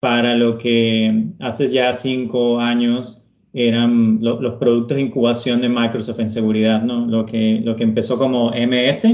para 0.00 0.34
lo 0.34 0.58
que 0.58 1.26
hace 1.40 1.66
ya 1.68 1.92
cinco 1.92 2.60
años 2.60 3.22
eran 3.52 4.18
lo, 4.20 4.40
los 4.40 4.54
productos 4.54 4.96
de 4.96 5.02
incubación 5.02 5.60
de 5.60 5.68
Microsoft 5.68 6.20
en 6.20 6.28
seguridad, 6.28 6.82
¿no? 6.82 7.06
Lo 7.06 7.26
que, 7.26 7.60
lo 7.64 7.74
que 7.74 7.84
empezó 7.84 8.18
como 8.18 8.50
MS, 8.50 9.08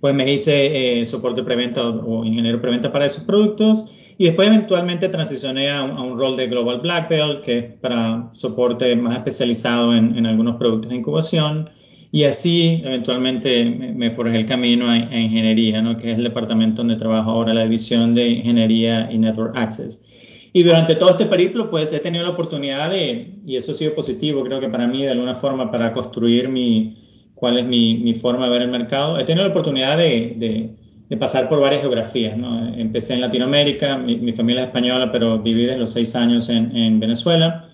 pues 0.00 0.14
me 0.14 0.32
hice 0.32 1.00
eh, 1.00 1.04
soporte 1.04 1.42
preventa 1.42 1.88
o, 1.88 2.24
ingeniero 2.24 2.60
preventa 2.60 2.90
para 2.90 3.06
esos 3.06 3.24
productos 3.24 3.90
y 4.18 4.24
después 4.24 4.48
eventualmente 4.48 5.08
transicioné 5.08 5.70
a 5.70 5.80
a 5.80 6.02
un, 6.02 6.18
rol 6.18 6.36
de 6.36 6.48
Global 6.48 6.80
Black 6.80 7.08
Belt, 7.08 7.40
que 7.42 7.58
es 7.58 7.64
para 7.74 8.30
soporte 8.32 8.96
más 8.96 9.16
especializado 9.16 9.94
en, 9.94 10.16
en 10.16 10.26
algunos 10.26 10.56
productos 10.56 10.90
de 10.90 10.96
incubación. 10.96 11.70
Y 12.12 12.24
así 12.24 12.82
eventualmente 12.84 13.64
me, 13.64 14.10
forjé 14.10 14.36
el 14.36 14.46
camino 14.46 14.88
a, 14.88 14.94
a, 14.94 15.18
ingeniería, 15.18 15.80
¿no? 15.80 15.96
que 15.96 16.10
es 16.10 16.18
el 16.18 16.24
departamento 16.24 16.82
donde 16.82 16.96
trabajo 16.96 17.30
ahora, 17.30 17.54
la 17.54 17.62
división 17.62 18.14
de 18.14 18.28
ingeniería 18.28 19.08
y 19.12 19.18
network 19.18 19.56
access. 19.56 20.04
Y 20.52 20.64
durante 20.64 20.96
todo 20.96 21.10
este 21.10 21.26
periplo, 21.26 21.70
pues 21.70 21.92
he 21.92 22.00
tenido 22.00 22.24
la 22.24 22.30
oportunidad 22.30 22.90
de, 22.90 23.34
y 23.46 23.56
eso 23.56 23.70
ha 23.70 23.74
sido 23.74 23.94
positivo, 23.94 24.42
creo 24.42 24.58
que 24.58 24.68
para 24.68 24.88
mí, 24.88 25.04
de 25.04 25.10
alguna 25.10 25.36
forma, 25.36 25.70
para 25.70 25.92
construir 25.92 26.48
mi, 26.48 26.96
cuál 27.36 27.58
es 27.58 27.64
mi, 27.64 27.98
mi 27.98 28.14
forma 28.14 28.46
de 28.46 28.50
ver 28.50 28.62
el 28.62 28.70
mercado, 28.70 29.16
he 29.16 29.22
tenido 29.22 29.44
la 29.44 29.52
oportunidad 29.52 29.96
de, 29.96 30.34
de 30.36 30.70
de 31.10 31.16
pasar 31.16 31.48
por 31.48 31.60
varias 31.60 31.82
geografías. 31.82 32.38
¿no? 32.38 32.72
Empecé 32.74 33.14
en 33.14 33.20
Latinoamérica, 33.20 33.98
mi, 33.98 34.16
mi, 34.16 34.32
familia 34.32 34.62
es 34.62 34.68
española, 34.68 35.10
pero 35.10 35.40
viví 35.40 35.66
los 35.74 35.90
seis 35.90 36.14
años 36.14 36.48
en, 36.48 36.74
en, 36.74 37.00
Venezuela. 37.00 37.68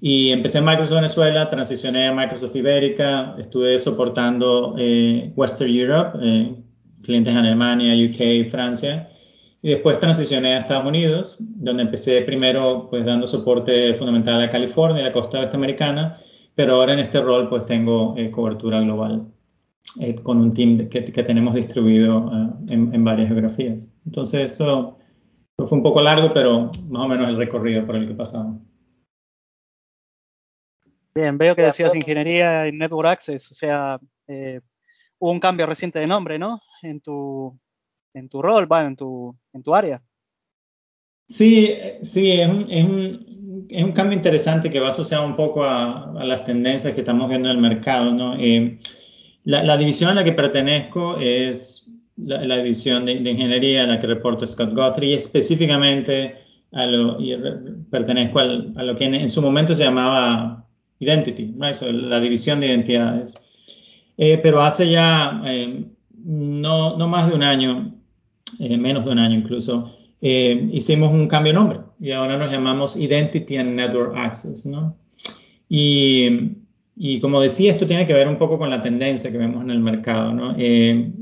Y 0.00 0.30
empecé 0.30 0.58
en 0.58 0.64
Microsoft 0.64 0.96
Venezuela, 0.96 1.50
transicioné 1.50 2.06
a 2.06 2.12
Microsoft 2.12 2.54
Ibérica, 2.54 3.34
estuve 3.38 3.78
soportando 3.78 4.74
eh, 4.78 5.32
Western 5.34 5.70
Europe, 5.70 6.18
eh, 6.22 6.54
clientes 7.02 7.32
en 7.32 7.38
Alemania, 7.38 7.94
UK, 8.08 8.46
Francia. 8.48 9.08
Y 9.60 9.70
después 9.70 9.98
transicioné 9.98 10.54
a 10.54 10.58
Estados 10.58 10.86
Unidos, 10.86 11.36
donde 11.40 11.82
empecé 11.82 12.22
primero 12.22 12.86
pues 12.88 13.04
dando 13.04 13.26
soporte 13.26 13.92
fundamental 13.94 14.40
a 14.40 14.48
California 14.48 15.02
la 15.02 15.10
costa 15.10 15.40
oeste 15.40 15.56
americana, 15.56 16.16
pero 16.54 16.76
ahora 16.76 16.92
en 16.92 17.00
este 17.00 17.20
rol 17.20 17.48
pues 17.48 17.66
tengo 17.66 18.14
eh, 18.16 18.30
cobertura 18.30 18.80
global 18.80 19.26
eh, 20.00 20.14
con 20.14 20.38
un 20.38 20.52
team 20.52 20.88
que, 20.88 21.04
que 21.04 21.22
tenemos 21.24 21.54
distribuido 21.54 22.18
uh, 22.18 22.56
en, 22.68 22.94
en, 22.94 23.04
varias 23.04 23.28
geografías. 23.28 23.92
Entonces 24.06 24.52
eso 24.52 24.96
fue 25.56 25.78
un 25.78 25.82
poco 25.82 26.02
largo, 26.02 26.30
pero 26.32 26.70
más 26.88 27.02
o 27.02 27.08
menos 27.08 27.28
el 27.28 27.36
recorrido 27.36 27.84
por 27.84 27.96
el 27.96 28.06
que 28.06 28.14
pasamos. 28.14 28.67
Bien, 31.18 31.36
veo 31.36 31.56
que 31.56 31.62
decías 31.62 31.96
ingeniería 31.96 32.68
en 32.68 32.78
Network 32.78 33.08
Access, 33.08 33.50
o 33.50 33.54
sea, 33.54 33.98
eh, 34.28 34.60
hubo 35.18 35.32
un 35.32 35.40
cambio 35.40 35.66
reciente 35.66 35.98
de 35.98 36.06
nombre, 36.06 36.38
¿no? 36.38 36.62
En 36.80 37.00
tu, 37.00 37.58
en 38.14 38.28
tu 38.28 38.40
rol, 38.40 38.66
bueno, 38.66 38.86
en 38.86 38.96
tu, 38.96 39.36
en 39.52 39.62
tu 39.64 39.74
área. 39.74 40.00
Sí, 41.26 41.74
sí, 42.02 42.30
es 42.30 42.48
un, 42.48 42.70
es, 42.70 42.84
un, 42.84 43.66
es 43.68 43.82
un 43.82 43.90
cambio 43.90 44.16
interesante 44.16 44.70
que 44.70 44.78
va 44.78 44.90
asociado 44.90 45.26
un 45.26 45.34
poco 45.34 45.64
a, 45.64 46.12
a, 46.12 46.24
las 46.24 46.44
tendencias 46.44 46.94
que 46.94 47.00
estamos 47.00 47.28
viendo 47.28 47.50
en 47.50 47.56
el 47.56 47.62
mercado, 47.62 48.12
¿no? 48.12 48.36
Eh, 48.38 48.78
la, 49.42 49.64
la, 49.64 49.76
división 49.76 50.10
a 50.10 50.14
la 50.14 50.22
que 50.22 50.32
pertenezco 50.32 51.18
es 51.18 51.92
la, 52.14 52.44
la 52.44 52.58
división 52.58 53.04
de, 53.04 53.18
de, 53.18 53.30
ingeniería 53.30 53.82
a 53.82 53.86
la 53.88 53.98
que 53.98 54.06
reporta 54.06 54.46
Scott 54.46 54.72
Guthrie 54.72 55.10
y 55.10 55.14
específicamente 55.14 56.36
a 56.70 56.86
lo, 56.86 57.20
y 57.20 57.36
pertenezco 57.90 58.38
al, 58.38 58.72
a 58.76 58.84
lo 58.84 58.94
que 58.94 59.06
en, 59.06 59.16
en, 59.16 59.28
su 59.28 59.42
momento 59.42 59.74
se 59.74 59.82
llamaba 59.82 60.67
Identity, 61.00 61.54
right? 61.58 61.74
so, 61.74 61.90
la 61.90 62.20
división 62.20 62.60
de 62.60 62.68
identidades. 62.68 63.34
Eh, 64.16 64.38
pero 64.42 64.62
hace 64.62 64.90
ya 64.90 65.42
eh, 65.46 65.84
no, 66.24 66.96
no, 66.96 67.08
más 67.08 67.28
de 67.28 67.36
un 67.36 67.42
año, 67.42 67.94
eh, 68.58 68.76
menos 68.76 69.04
de 69.04 69.12
un 69.12 69.18
año 69.18 69.36
incluso, 69.36 69.92
eh, 70.20 70.68
hicimos 70.72 71.12
un 71.12 71.28
cambio 71.28 71.52
de 71.52 71.58
nombre 71.58 71.80
y 72.00 72.10
ahora 72.10 72.36
nos 72.36 72.50
llamamos 72.50 72.96
Identity 72.96 73.56
and 73.56 73.76
Network 73.76 74.16
Access, 74.16 74.66
¿no? 74.66 74.96
Y 75.68 76.56
y 77.00 77.20
como 77.20 77.40
decía, 77.40 77.70
esto 77.70 77.86
tiene 77.86 78.06
que 78.06 78.12
ver 78.12 78.26
un 78.26 78.38
poco 78.38 78.58
con 78.58 78.70
la 78.70 78.82
tendencia 78.82 79.30
que 79.30 79.38
vemos 79.38 79.62
en 79.62 79.70
el 79.70 79.78
mercado. 79.78 80.32
¿no? 80.34 80.56
Eh, 80.58 81.12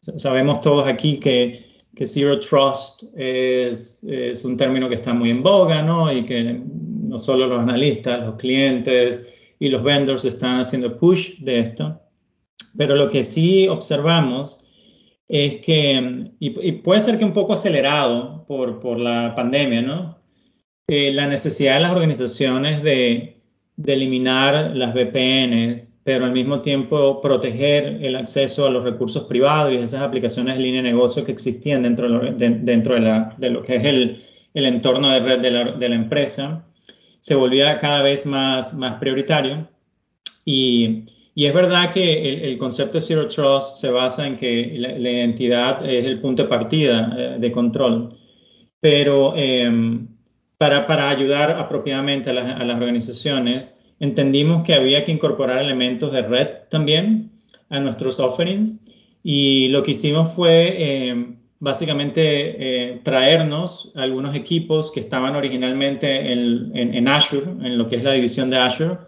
sabemos 0.00 0.60
todos 0.60 0.88
aquí 0.88 1.18
que, 1.20 1.64
que 1.94 2.08
Zero 2.08 2.40
Trust 2.40 3.04
es, 3.14 4.02
es, 4.02 4.44
un 4.44 4.56
término 4.56 4.88
que 4.88 4.96
está 4.96 5.14
muy 5.14 5.30
en 5.30 5.44
boga 5.44 5.80
¿no? 5.80 6.12
y 6.12 6.24
que 6.24 6.60
no 7.12 7.18
solo 7.18 7.46
los 7.46 7.60
analistas, 7.60 8.24
los 8.24 8.36
clientes 8.36 9.32
y 9.58 9.68
los 9.68 9.82
vendors 9.84 10.24
están 10.24 10.58
haciendo 10.60 10.98
push 10.98 11.38
de 11.40 11.60
esto. 11.60 12.00
Pero 12.76 12.96
lo 12.96 13.08
que 13.08 13.22
sí 13.22 13.68
observamos 13.68 14.64
es 15.28 15.56
que, 15.56 16.30
y, 16.40 16.68
y 16.68 16.72
puede 16.72 17.00
ser 17.00 17.18
que 17.18 17.24
un 17.24 17.34
poco 17.34 17.52
acelerado 17.52 18.44
por, 18.46 18.80
por 18.80 18.98
la 18.98 19.34
pandemia, 19.36 19.82
¿no? 19.82 20.18
Eh, 20.88 21.12
la 21.12 21.26
necesidad 21.26 21.74
de 21.74 21.80
las 21.80 21.92
organizaciones 21.92 22.82
de 22.82 23.42
de 23.76 23.94
eliminar 23.94 24.72
las 24.76 24.94
VPNs, 24.94 26.00
pero 26.04 26.24
al 26.24 26.32
mismo 26.32 26.58
tiempo 26.58 27.20
proteger 27.20 27.98
el 28.02 28.16
acceso 28.16 28.66
a 28.66 28.70
los 28.70 28.84
recursos 28.84 29.24
privados 29.24 29.72
y 29.72 29.76
esas 29.76 30.02
aplicaciones 30.02 30.56
de 30.56 30.62
línea 30.62 30.82
de 30.82 30.90
negocio 30.90 31.24
que 31.24 31.32
existían 31.32 31.82
dentro 31.82 32.08
de 32.32 32.50
dentro 32.50 32.94
de, 32.94 33.00
la, 33.00 33.34
de 33.38 33.50
lo 33.50 33.62
que 33.62 33.76
es 33.76 33.84
el, 33.84 34.24
el, 34.54 34.66
entorno 34.66 35.10
de 35.10 35.20
red 35.20 35.40
de 35.40 35.50
la, 35.50 35.72
de 35.72 35.88
la, 35.88 35.94
empresa, 35.94 36.66
se 37.22 37.36
volvía 37.36 37.78
cada 37.78 38.02
vez 38.02 38.26
más, 38.26 38.74
más 38.74 38.94
prioritario. 38.96 39.68
Y, 40.44 41.04
y 41.34 41.46
es 41.46 41.54
verdad 41.54 41.92
que 41.92 42.50
el, 42.50 42.58
concepto 42.58 42.98
de 42.98 43.00
Zero 43.00 43.28
Trust 43.28 43.80
se 43.80 43.90
basa 43.90 44.26
en 44.26 44.36
que 44.36 44.74
la, 44.76 44.88
la 44.98 45.10
identidad 45.10 45.88
es 45.88 46.04
el 46.04 46.20
punto 46.20 46.42
de 46.42 46.48
partida 46.48 47.14
eh, 47.16 47.36
de 47.38 47.52
control, 47.52 48.08
pero 48.80 49.34
eh, 49.36 50.00
para, 50.58 50.86
para 50.86 51.08
ayudar 51.08 51.52
apropiadamente 51.52 52.30
a, 52.30 52.32
la, 52.34 52.56
a, 52.56 52.64
las 52.64 52.76
organizaciones, 52.76 53.74
entendimos 54.00 54.64
que 54.64 54.74
había 54.74 55.04
que 55.04 55.12
incorporar 55.12 55.60
elementos 55.60 56.12
de 56.12 56.22
red 56.22 56.48
también 56.68 57.30
a 57.70 57.78
nuestros 57.78 58.18
offerings 58.18 58.80
y 59.22 59.68
lo 59.68 59.84
que 59.84 59.92
hicimos 59.92 60.32
fue 60.32 60.74
eh, 60.76 61.36
básicamente 61.62 62.22
eh, 62.24 63.00
traernos 63.04 63.92
algunos 63.94 64.34
equipos 64.34 64.90
que 64.90 64.98
estaban 64.98 65.36
originalmente 65.36 66.32
en, 66.32 67.06
Azure, 67.06 67.52
en 67.62 67.78
lo 67.78 67.86
que 67.86 67.94
es 67.94 68.02
la 68.02 68.10
división 68.10 68.50
de 68.50 68.56
Azure, 68.56 68.98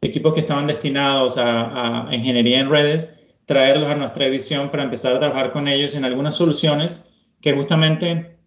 equipos 0.00 0.32
que 0.32 0.40
estaban 0.40 0.66
destinados 0.66 1.36
a, 1.36 2.08
a 2.08 2.14
ingeniería 2.14 2.60
en 2.60 2.70
redes, 2.70 3.20
traerlos 3.44 3.90
a 3.90 3.94
nuestra 3.94 4.24
división 4.24 4.70
para 4.70 4.84
empezar 4.84 5.14
a 5.14 5.18
trabajar 5.18 5.52
con 5.52 5.68
ellos 5.68 5.94
en 5.94 6.06
algunas 6.06 6.34
soluciones 6.34 7.10
que 7.42 7.52
justamente 7.52 8.38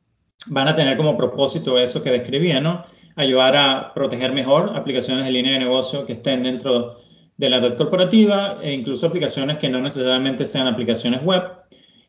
van 0.47 0.67
a 0.67 0.75
tener 0.75 0.97
como 0.97 1.15
propósito 1.15 1.77
eso 1.77 2.01
que 2.01 2.09
describía, 2.09 2.59
¿no? 2.61 2.83
Ayudar 3.15 3.55
a 3.55 3.93
proteger 3.93 4.33
mejor 4.33 4.75
aplicaciones 4.75 5.23
de 5.23 5.31
línea 5.31 5.53
de 5.53 5.59
negocio 5.59 6.07
que 6.07 6.13
estén 6.13 6.41
dentro 6.41 6.97
de 7.37 7.49
la 7.49 7.59
red 7.59 7.75
corporativa 7.75 8.57
e 8.63 8.73
incluso 8.73 9.05
aplicaciones 9.05 9.59
que 9.59 9.69
no 9.69 9.81
necesariamente 9.81 10.47
sean 10.47 10.65
aplicaciones 10.65 11.21
web 11.23 11.43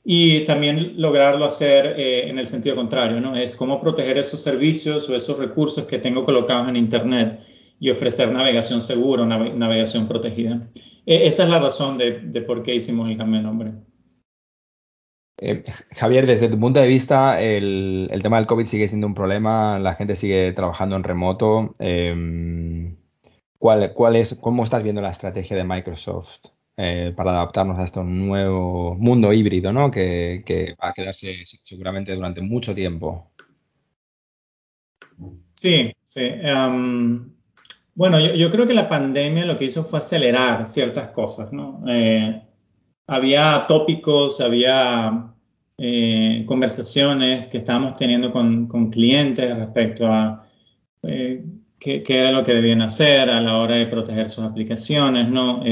y 0.05 0.45
también 0.45 0.95
lograrlo 1.01 1.45
hacer 1.45 1.95
eh, 1.99 2.29
en 2.29 2.39
el 2.39 2.47
sentido 2.47 2.75
contrario, 2.75 3.21
¿no? 3.21 3.37
Es 3.37 3.55
cómo 3.55 3.81
proteger 3.81 4.19
esos 4.19 4.43
servicios 4.43 5.09
o 5.09 5.15
esos 5.15 5.39
recursos 5.39 5.85
que 5.85 5.99
tengo 5.99 6.25
colocados 6.25 6.69
en 6.69 6.77
Internet 6.77 7.41
y 7.79 7.91
ofrecer 7.91 8.33
navegación 8.33 8.81
segura, 8.81 9.25
nav 9.25 9.55
navegación 9.55 10.09
protegida. 10.09 10.69
e, 11.07 11.27
esa 11.27 11.45
es 11.45 11.51
la 11.51 11.59
razón 11.61 11.99
de, 11.99 12.13
por 12.47 12.63
qué 12.63 12.75
hicimos 12.75 13.09
el 13.09 13.19
de 13.19 13.25
nombre. 13.25 13.73
Eh, 15.41 15.65
Javier, 15.93 16.27
desde 16.27 16.49
tu 16.49 16.59
punto 16.59 16.81
de 16.81 16.87
vista, 16.87 17.41
el, 17.41 18.09
tema 18.23 18.37
del 18.37 18.47
COVID 18.47 18.67
sigue 18.67 18.89
siendo 18.89 19.07
un 19.07 19.15
problema, 19.15 19.79
la 19.79 19.95
gente 19.95 20.17
sigue 20.17 20.53
trabajando 20.53 20.97
en 20.97 21.05
remoto. 21.05 21.75
Em, 21.79 22.97
¿cuál, 23.59 23.93
¿Cuál 23.95 24.17
es, 24.17 24.37
cómo 24.41 24.65
estás 24.65 24.83
viendo 24.83 25.01
la 25.01 25.11
estrategia 25.11 25.57
de 25.57 25.65
Microsoft 25.65 26.52
eh, 26.85 27.13
para 27.17 27.31
adaptarnos 27.31 27.79
a 27.79 27.85
este 27.85 28.03
nuevo 28.03 28.97
mundo 28.97 29.33
híbrido, 29.33 29.73
¿no? 29.73 29.89
que, 29.89 30.75
va 30.83 30.89
a 30.89 30.93
quedarse 30.93 31.45
seguramente 31.63 32.13
durante 32.13 32.41
mucho 32.41 32.75
tiempo? 32.75 33.31
Sí, 35.55 35.93
sí. 36.05 36.23
Em, 36.25 37.31
bueno, 37.95 38.19
yo, 38.19 38.51
creo 38.51 38.67
que 38.67 38.75
la 38.75 38.89
pandemia 38.89 39.45
lo 39.45 39.57
que 39.57 39.67
hizo 39.67 39.85
fue 39.85 40.01
acelerar 40.01 40.67
ciertas 40.67 41.11
cosas, 41.11 41.53
¿no? 41.53 41.85
Eh, 41.87 42.43
había 43.07 43.65
tópicos, 43.69 44.41
había 44.41 45.33
eh, 45.79 46.45
conversaciones 46.49 47.47
que 47.47 47.59
estábamos 47.59 47.97
teniendo 47.97 48.33
con, 48.33 48.91
clientes 48.91 49.57
respecto 49.57 50.09
a 50.09 50.49
qué, 51.79 52.05
era 52.09 52.33
lo 52.33 52.43
que 52.43 52.55
debían 52.55 52.83
hacer 52.83 53.31
a 53.31 53.41
la 53.41 53.59
hora 53.59 53.77
de 53.77 53.87
proteger 53.87 54.29
sus 54.29 54.45
aplicaciones, 54.45 55.29
¿no? 55.29 55.63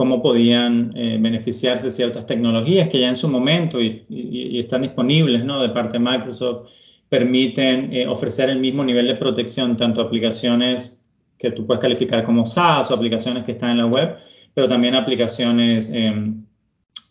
Cómo 0.00 0.22
podían 0.22 0.94
beneficiarse 0.94 1.84
de 1.84 1.90
ciertas 1.90 2.24
tecnologías 2.24 2.88
que 2.88 3.00
ya 3.00 3.10
en 3.10 3.16
su 3.16 3.28
momento 3.28 3.82
y, 3.82 4.06
y 4.08 4.58
están 4.58 4.80
disponibles. 4.80 5.42
De 5.44 5.68
parte 5.68 5.98
de 5.98 5.98
Microsoft 5.98 6.70
permiten 7.10 7.92
eh, 7.92 8.06
ofrecer 8.06 8.48
el 8.48 8.60
mismo 8.60 8.82
nivel 8.82 9.06
de 9.08 9.16
protección, 9.16 9.76
tanto 9.76 10.00
aplicaciones 10.00 11.04
que 11.36 11.50
tú 11.50 11.66
puedes 11.66 11.82
calificar 11.82 12.22
como 12.24 12.46
SaaS 12.46 12.90
o 12.90 12.94
aplicaciones 12.94 13.44
que 13.44 13.52
están 13.52 13.72
en 13.72 13.78
la 13.78 13.86
web, 13.86 14.16
pero 14.54 14.68
también 14.68 14.94
aplicaciones 14.94 15.90
em, 15.92 16.44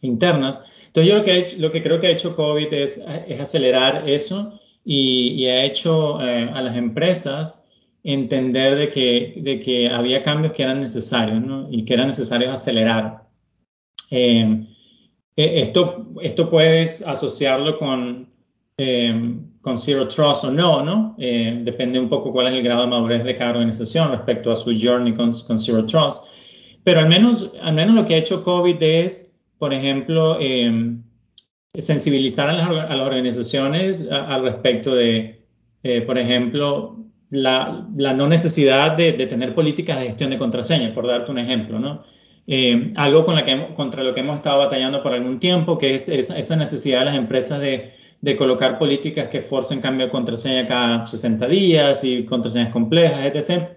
internas. 0.02 0.62
Entonces 0.88 1.12
yo 1.12 1.18
lo 1.18 1.24
que, 1.24 1.56
lo 1.60 1.70
que 1.70 1.84
creo 1.84 2.00
que 2.00 2.08
ha 2.08 2.12
hecho 2.12 2.36
COVID 2.36 2.74
es, 2.74 3.04
acelerar 3.40 4.10
eso 4.10 4.58
y, 4.86 5.46
ha 5.48 5.66
hecho 5.66 6.22
eh, 6.22 6.50
a 6.54 6.62
las 6.62 6.78
empresas 6.78 7.68
entender 8.04 8.76
de 8.76 8.90
que, 8.90 9.34
de 9.38 9.60
que 9.60 9.90
había 9.90 10.24
cambios 10.24 10.54
que 10.54 10.64
eran 10.64 10.82
necesarios 10.82 11.42
¿no? 11.42 11.68
y 11.72 11.86
que 11.86 11.94
eran 11.94 12.08
necesarios 12.08 12.52
acelerar. 12.52 13.28
Em, 14.10 14.68
e, 15.36 15.62
esto, 15.62 16.08
esto 16.22 16.50
puedes 16.50 17.02
asociarlo 17.06 17.78
con, 17.78 18.30
em, 18.78 19.50
con 19.62 19.78
Zero 19.78 20.08
Trust 20.08 20.46
o 20.46 20.52
no, 20.52 20.84
¿no? 20.84 21.16
Eh, 21.20 21.60
depende 21.64 22.00
un 22.00 22.10
poco 22.10 22.32
cuál 22.32 22.48
es 22.48 22.54
el 22.54 22.64
grado 22.64 22.82
de 22.84 22.88
madurez 22.88 23.24
de 23.24 23.36
cada 23.36 23.52
organización 23.52 24.12
respecto 24.12 24.52
a 24.52 24.56
su 24.56 24.72
journey 24.80 25.14
con, 25.14 25.32
con 25.48 25.60
Zero 25.60 25.86
Trust. 25.86 26.26
Pero 26.84 27.02
al 27.02 27.10
menos, 27.10 27.54
al 27.62 27.74
menos 27.74 27.96
lo 27.96 28.06
que 28.06 28.16
ha 28.16 28.18
hecho 28.18 28.44
COVID 28.44 28.82
es, 28.82 29.44
por 29.58 29.74
ejemplo, 29.74 30.40
em, 30.40 31.04
sensibilizar 31.78 32.50
a 32.50 32.54
las, 32.54 32.68
a 32.68 32.96
las 32.96 33.08
organizaciones 33.08 34.08
al 34.10 34.44
respecto 34.44 34.96
de, 34.96 35.44
eh, 35.84 36.02
por 36.02 36.18
ejemplo, 36.18 36.98
la, 37.30 37.86
no 37.96 38.28
necesidad 38.28 38.98
de, 38.98 39.14
de, 39.14 39.28
tener 39.28 39.54
políticas 39.54 40.00
de 40.00 40.08
gestión 40.08 40.30
de 40.30 40.38
contraseñas, 40.38 40.92
por 40.94 41.08
darte 41.08 41.32
un 41.32 41.40
ejemplo, 41.40 41.80
¿no? 41.80 42.04
Eh, 42.48 42.94
algo 42.96 43.26
con 43.26 43.38
contra 43.76 44.04
lo 44.04 44.14
que 44.14 44.22
hemos 44.22 44.38
estado 44.38 44.58
batallando 44.58 45.04
por 45.04 45.14
algún 45.14 45.40
tiempo, 45.40 45.78
que 45.78 45.96
es 45.96 46.10
esa 46.10 46.56
necesidad 46.56 47.00
de 47.00 47.06
las 47.06 47.16
empresas 47.16 47.60
de 47.60 47.94
de 48.22 48.36
colocar 48.36 48.78
políticas 48.78 49.30
que 49.30 49.42
forcen 49.42 49.82
cambio 49.82 50.08
de 50.08 50.12
contraseña 50.12 50.68
cada 50.68 51.08
60 51.08 51.48
días 51.48 52.04
y 52.04 52.26
contraseñas 52.26 52.70
complejas, 52.70 53.26
etc. 53.26 53.70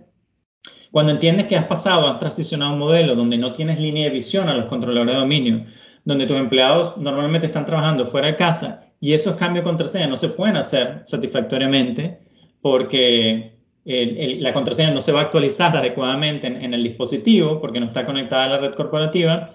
Cuando 0.90 1.12
entiendes 1.12 1.46
que 1.46 1.56
has 1.56 1.66
pasado, 1.66 2.08
has 2.08 2.18
transicionado 2.18 2.72
un 2.72 2.80
modelo 2.80 3.14
donde 3.14 3.38
no 3.38 3.52
tienes 3.52 3.78
línea 3.78 4.04
de 4.04 4.10
visión 4.10 4.48
a 4.48 4.54
los 4.54 4.68
controladores 4.68 5.14
de 5.14 5.20
dominio, 5.20 5.64
donde 6.04 6.26
tus 6.26 6.36
empleados 6.36 6.96
normalmente 6.96 7.46
están 7.46 7.66
trabajando 7.66 8.06
fuera 8.06 8.26
de 8.26 8.36
casa 8.36 8.88
y 9.00 9.12
esos 9.12 9.36
cambios 9.36 9.64
de 9.64 9.70
contraseña 9.70 10.06
no 10.06 10.16
se 10.16 10.28
pueden 10.28 10.56
hacer 10.56 11.02
satisfactoriamente 11.06 12.20
porque 12.62 13.52
la 13.84 14.54
contraseña 14.54 14.92
no 14.92 15.00
se 15.00 15.12
va 15.12 15.20
a 15.20 15.22
actualizar 15.24 15.76
adecuadamente 15.76 16.46
en, 16.46 16.72
el 16.72 16.82
dispositivo 16.84 17.60
porque 17.60 17.80
no 17.80 17.86
está 17.86 18.06
conectada 18.06 18.44
a 18.44 18.48
la 18.48 18.58
red 18.58 18.74
corporativa. 18.74 19.50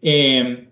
Eh, 0.00 0.68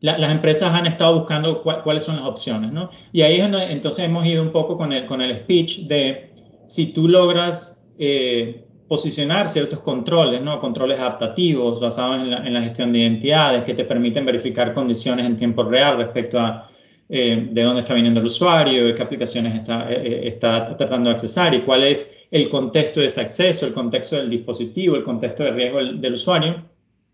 las 0.00 0.30
empresas 0.30 0.74
han 0.74 0.86
estado 0.86 1.14
buscando 1.20 1.62
cuáles 1.62 2.04
son 2.04 2.16
las 2.16 2.26
opciones, 2.26 2.70
¿no? 2.70 2.90
Y 3.10 3.22
ahí 3.22 3.36
es 3.36 3.42
donde 3.42 3.72
entonces 3.72 4.04
hemos 4.04 4.26
ido 4.26 4.42
un 4.42 4.52
poco 4.52 4.76
con 4.76 4.92
el, 4.92 5.06
con 5.06 5.22
el 5.22 5.34
speech 5.34 5.86
de 5.86 6.28
si 6.66 6.92
tú 6.92 7.08
logras 7.08 7.90
eh, 7.98 8.66
posicionar 8.86 9.48
ciertos 9.48 9.80
controles, 9.80 10.42
¿no? 10.42 10.60
Controles 10.60 10.98
adaptativos 10.98 11.80
basados 11.80 12.20
en 12.20 12.52
la, 12.52 12.62
gestión 12.62 12.92
de 12.92 12.98
identidades 12.98 13.64
que 13.64 13.72
te 13.72 13.84
permiten 13.84 14.26
verificar 14.26 14.74
condiciones 14.74 15.24
en 15.24 15.36
tiempo 15.36 15.62
real 15.62 15.96
respecto 15.96 16.38
a 16.38 16.68
eh, 17.08 17.48
de 17.50 17.62
dónde 17.62 17.80
está 17.80 17.92
viniendo 17.92 18.20
el 18.20 18.26
usuario, 18.26 18.86
de 18.86 18.94
qué 18.94 19.02
aplicaciones 19.02 19.54
está, 19.54 19.90
eh, 19.90 20.26
está 20.26 20.76
tratando 20.76 21.10
de 21.10 21.14
accesar 21.14 21.54
y 21.54 21.60
cuál 21.60 21.84
es 21.84 22.26
el 22.30 22.48
contexto 22.48 23.00
de 23.00 23.06
ese 23.06 23.20
acceso, 23.20 23.66
el 23.66 23.74
contexto 23.74 24.16
del 24.16 24.30
dispositivo, 24.30 24.96
el 24.96 25.02
contexto 25.02 25.44
de 25.44 25.50
riesgo 25.50 25.78
del, 25.78 26.14
usuario. 26.14 26.64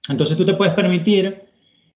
Entonces 0.09 0.37
tú 0.37 0.45
te 0.45 0.55
puedes 0.55 0.75
permitir 0.75 1.43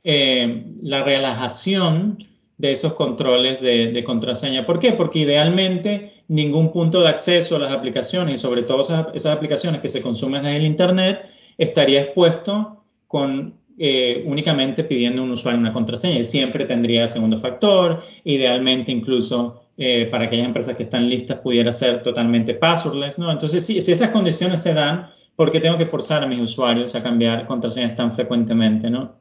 eh, 0.03 0.67
la 0.83 1.05
relajación 1.05 2.19
de 2.59 2.73
esos 2.73 2.95
controles 2.95 3.61
de, 3.61 4.03
contraseña. 4.05 4.67
¿Por 4.67 4.79
qué? 4.79 4.93
Porque 4.93 5.21
idealmente 5.21 6.25
ningún 6.29 6.73
punto 6.73 7.01
de 7.01 7.09
acceso 7.09 7.57
a 7.57 7.59
las 7.61 7.73
aplicaciones 7.73 8.35
y 8.35 8.43
sobre 8.43 8.63
todo 8.63 8.81
esas, 8.81 9.27
aplicaciones 9.27 9.81
que 9.81 9.89
se 9.89 10.03
consumen 10.03 10.43
desde 10.43 10.57
el 10.57 10.67
Internet 10.67 11.27
estaría 11.59 12.03
expuesto 12.03 12.85
con 13.07 13.55
eh, 13.79 14.23
únicamente 14.27 14.85
pidiendo 14.85 15.23
un 15.23 15.31
usuario 15.31 15.61
una 15.61 15.73
contraseña 15.73 16.19
y 16.19 16.25
siempre 16.25 16.65
tendría 16.65 17.09
segundo 17.09 17.39
factor, 17.39 18.03
idealmente 18.25 18.93
incluso 18.93 19.63
eh, 19.77 20.07
para 20.11 20.27
aquellas 20.27 20.47
empresas 20.47 20.77
que 20.77 20.85
están 20.85 21.09
listas 21.09 21.41
pudiera 21.41 21.73
ser 21.73 22.03
totalmente 22.03 22.55
passwordless, 22.55 23.19
¿no? 23.19 23.33
Entonces, 23.33 23.67
si, 23.67 23.79
esas 23.79 24.11
condiciones 24.11 24.63
se 24.63 24.75
dan, 24.75 25.11
¿por 25.35 25.51
qué 25.51 25.59
tengo 25.59 25.77
que 25.77 25.87
forzar 25.87 26.23
a 26.23 26.27
mis 26.27 26.41
usuarios 26.41 26.95
a 26.95 27.03
cambiar 27.03 27.47
contraseñas 27.47 27.97
tan 27.97 28.13
frecuentemente, 28.13 28.89
¿no? 28.89 29.17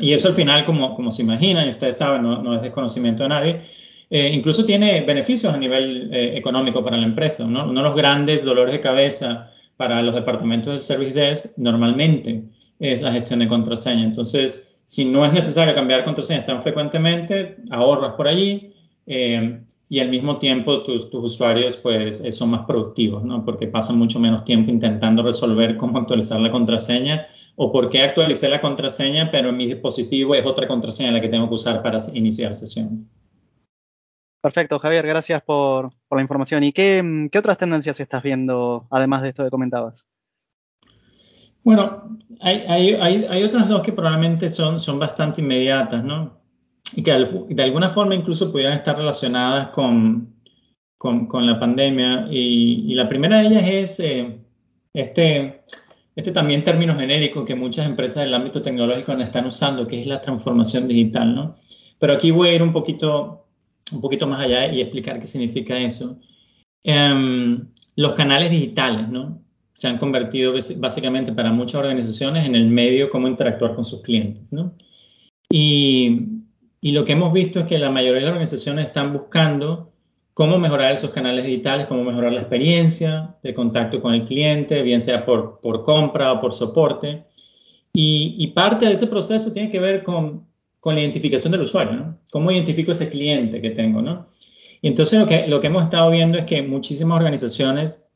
Y 0.00 0.12
eso 0.14 0.28
al 0.28 0.34
final, 0.34 0.64
como, 0.64 0.94
como 0.94 1.10
se 1.10 1.22
imaginan, 1.22 1.66
y 1.66 1.70
ustedes 1.70 1.98
saben, 1.98 2.22
no, 2.22 2.42
no 2.42 2.56
es 2.56 2.62
desconocimiento 2.62 3.24
de 3.24 3.28
nadie, 3.28 3.60
eh, 4.14 4.30
incluso 4.30 4.66
tiene 4.66 5.00
beneficios 5.02 5.54
a 5.54 5.56
nivel 5.56 6.10
eh, 6.12 6.36
económico 6.36 6.84
para 6.84 6.98
la 6.98 7.06
empresa. 7.06 7.46
¿no? 7.46 7.64
Uno 7.64 7.80
de 7.80 7.88
los 7.88 7.96
grandes 7.96 8.44
dolores 8.44 8.74
de 8.74 8.80
cabeza 8.80 9.50
para 9.78 10.02
los 10.02 10.14
departamentos 10.14 10.74
de 10.74 10.80
Service 10.80 11.14
Desk 11.14 11.58
normalmente 11.58 12.44
es 12.82 13.00
la 13.00 13.12
gestión 13.12 13.38
de 13.38 13.48
contraseña. 13.48 14.04
Entonces, 14.04 14.82
si 14.86 15.04
no 15.04 15.24
es 15.24 15.32
necesario 15.32 15.74
cambiar 15.74 16.04
contraseñas 16.04 16.44
tan 16.44 16.60
frecuentemente, 16.60 17.56
ahorras 17.70 18.14
por 18.14 18.28
allí 18.28 18.74
eh, 19.06 19.62
y 19.88 20.00
al 20.00 20.08
mismo 20.08 20.38
tiempo 20.38 20.82
tus, 20.82 21.08
tus 21.08 21.24
usuarios 21.24 21.76
pues, 21.76 22.22
son 22.36 22.50
más 22.50 22.66
productivos, 22.66 23.22
¿no? 23.24 23.44
porque 23.44 23.68
pasan 23.68 23.96
mucho 23.96 24.18
menos 24.18 24.44
tiempo 24.44 24.70
intentando 24.70 25.22
resolver 25.22 25.76
cómo 25.78 25.98
actualizar 25.98 26.40
la 26.40 26.50
contraseña 26.50 27.26
o 27.56 27.70
por 27.70 27.88
qué 27.88 28.02
actualicé 28.02 28.48
la 28.48 28.60
contraseña, 28.60 29.30
pero 29.30 29.50
en 29.50 29.56
mi 29.56 29.66
dispositivo 29.66 30.34
es 30.34 30.44
otra 30.44 30.66
contraseña 30.66 31.12
la 31.12 31.20
que 31.20 31.28
tengo 31.28 31.48
que 31.48 31.54
usar 31.54 31.82
para 31.82 31.98
iniciar 32.14 32.54
sesión. 32.54 33.08
Perfecto, 34.40 34.80
Javier, 34.80 35.06
gracias 35.06 35.40
por, 35.42 35.92
la 36.10 36.20
información. 36.20 36.64
¿Y 36.64 36.72
qué, 36.72 37.30
otras 37.38 37.58
tendencias 37.58 38.00
estás 38.00 38.24
viendo, 38.24 38.88
además 38.90 39.22
de 39.22 39.28
esto 39.28 39.44
que 39.44 39.50
comentabas? 39.50 40.04
Bueno, 41.64 42.18
hay, 42.40 43.42
otras 43.44 43.68
dos 43.68 43.82
que 43.82 43.92
probablemente 43.92 44.48
son, 44.48 44.78
son 44.78 44.98
bastante 44.98 45.40
inmediatas, 45.40 46.02
¿no? 46.02 46.40
Y 46.94 47.02
que 47.02 47.12
de 47.12 47.62
alguna 47.62 47.88
forma 47.88 48.14
incluso 48.14 48.50
pudieran 48.50 48.76
estar 48.76 48.96
relacionadas 48.96 49.68
con, 49.68 50.34
con, 50.98 51.46
la 51.46 51.58
pandemia. 51.58 52.26
Y, 52.30 52.94
la 52.94 53.08
primera 53.08 53.38
de 53.38 53.46
ellas 53.46 53.68
es 53.68 54.00
eh, 54.00 54.38
este 54.92 55.62
este 56.14 56.32
también 56.32 56.62
término 56.64 56.96
genérico 56.96 57.44
que 57.44 57.54
muchas 57.54 57.86
empresas 57.86 58.24
del 58.24 58.34
ámbito 58.34 58.60
tecnológico 58.60 59.12
están 59.12 59.46
usando, 59.46 59.86
que 59.86 60.00
es 60.00 60.06
la 60.06 60.20
transformación 60.20 60.86
digital, 60.86 61.34
¿no? 61.34 61.54
Pero 61.98 62.14
aquí 62.14 62.30
voy 62.30 62.50
a 62.50 62.54
ir 62.54 62.62
un 62.62 62.72
poquito, 62.72 63.46
un 63.90 64.00
poquito 64.00 64.26
más 64.26 64.44
allá 64.44 64.70
y 64.70 64.80
explicar 64.80 65.18
qué 65.18 65.26
significa 65.26 65.78
eso. 65.78 66.18
Em, 66.84 67.66
los 67.96 68.12
canales 68.14 68.50
digitales, 68.50 69.08
¿no? 69.08 69.41
Se 69.72 69.88
han 69.88 69.98
convertido 69.98 70.54
básicamente 70.78 71.32
para 71.32 71.52
muchas 71.52 71.76
organizaciones 71.76 72.46
en 72.46 72.54
el 72.54 72.68
medio 72.68 73.08
cómo 73.10 73.28
interactuar 73.28 73.74
con 73.74 73.84
sus 73.84 74.02
clientes, 74.02 74.52
¿no? 74.52 74.74
Y, 75.52 76.28
lo 76.80 77.04
que 77.04 77.12
hemos 77.12 77.32
visto 77.32 77.60
es 77.60 77.66
que 77.66 77.78
la 77.78 77.90
mayoría 77.90 78.20
de 78.20 78.20
las 78.22 78.30
organizaciones 78.30 78.86
están 78.86 79.12
buscando 79.12 79.92
cómo 80.34 80.58
mejorar 80.58 80.92
esos 80.92 81.10
canales 81.10 81.44
digitales, 81.44 81.86
cómo 81.86 82.02
mejorar 82.02 82.32
la 82.32 82.40
experiencia 82.40 83.36
de 83.42 83.54
contacto 83.54 84.00
con 84.00 84.14
el 84.14 84.24
cliente, 84.24 84.82
bien 84.82 85.00
sea 85.00 85.24
por, 85.24 85.60
compra 85.84 86.32
o 86.32 86.40
por 86.40 86.54
soporte. 86.54 87.24
Y, 87.92 88.46
parte 88.48 88.86
de 88.86 88.92
ese 88.92 89.06
proceso 89.06 89.52
tiene 89.52 89.70
que 89.70 89.78
ver 89.78 90.02
con, 90.02 90.46
la 90.84 91.00
identificación 91.00 91.52
del 91.52 91.62
usuario, 91.62 91.92
¿no? 91.92 92.18
¿Cómo 92.32 92.50
identifico 92.50 92.92
ese 92.92 93.10
cliente 93.10 93.60
que 93.60 93.70
tengo, 93.70 94.02
¿no? 94.02 94.26
Y 94.80 94.88
entonces 94.88 95.48
lo 95.48 95.60
que 95.60 95.66
hemos 95.68 95.84
estado 95.84 96.10
viendo 96.10 96.38
es 96.38 96.44
que 96.44 96.62
muchísimas 96.62 97.16
organizaciones 97.16 98.10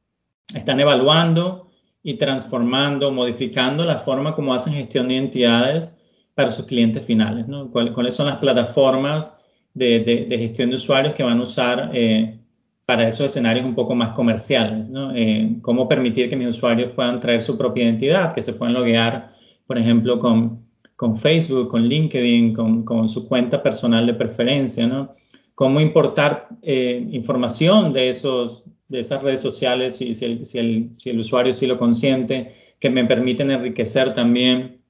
están 0.54 0.80
evaluando 0.80 1.70
y 2.02 2.14
transformando, 2.14 3.10
modificando 3.10 3.84
la 3.84 3.98
forma 3.98 4.34
como 4.34 4.54
hacen 4.54 4.74
gestión 4.74 5.08
de 5.08 5.14
identidades 5.14 6.02
para 6.34 6.52
sus 6.52 6.66
clientes 6.66 7.04
finales, 7.04 7.48
¿no? 7.48 7.70
¿Cuáles 7.70 8.14
son 8.14 8.26
las 8.26 8.38
plataformas 8.38 9.44
de, 9.74 10.26
gestión 10.28 10.70
de 10.70 10.76
usuarios 10.76 11.14
que 11.14 11.22
van 11.22 11.40
a 11.40 11.42
usar 11.42 11.90
eh, 11.92 12.38
para 12.86 13.08
esos 13.08 13.26
escenarios 13.26 13.66
un 13.66 13.74
poco 13.74 13.94
más 13.94 14.10
comerciales. 14.10 14.88
Eh, 15.14 15.58
cómo 15.60 15.88
permitir 15.88 16.30
que 16.30 16.36
mis 16.36 16.48
usuarios 16.48 16.92
puedan 16.92 17.18
traer 17.18 17.42
su 17.42 17.58
propia 17.58 17.84
identidad, 17.84 18.32
que 18.32 18.42
se 18.42 18.52
puedan 18.52 18.74
loguear, 18.74 19.32
por 19.66 19.76
ejemplo, 19.76 20.20
con, 20.20 20.60
con 20.94 21.16
Facebook, 21.16 21.68
con 21.68 21.82
LinkedIn, 21.82 22.54
con, 22.54 22.84
con, 22.84 23.08
su 23.08 23.28
cuenta 23.28 23.60
personal 23.60 24.06
de 24.06 24.14
preferencia. 24.14 25.10
Cómo 25.56 25.80
importar 25.80 26.48
eh, 26.62 27.04
información 27.10 27.92
de, 27.92 28.08
esos, 28.08 28.64
de 28.88 29.00
esas 29.00 29.22
redes 29.22 29.40
sociales, 29.40 29.96
si, 29.96 30.14
si, 30.14 30.24
el, 30.24 30.46
si, 30.46 30.58
el, 30.58 30.90
si 30.96 31.10
el 31.10 31.18
usuario 31.18 31.52
sí 31.52 31.66
lo 31.66 31.78
consiente, 31.78 32.54
que 32.78 32.90
me 32.90 33.04
permiten 33.04 33.50
enriquecer 33.50 34.14
también 34.14 34.80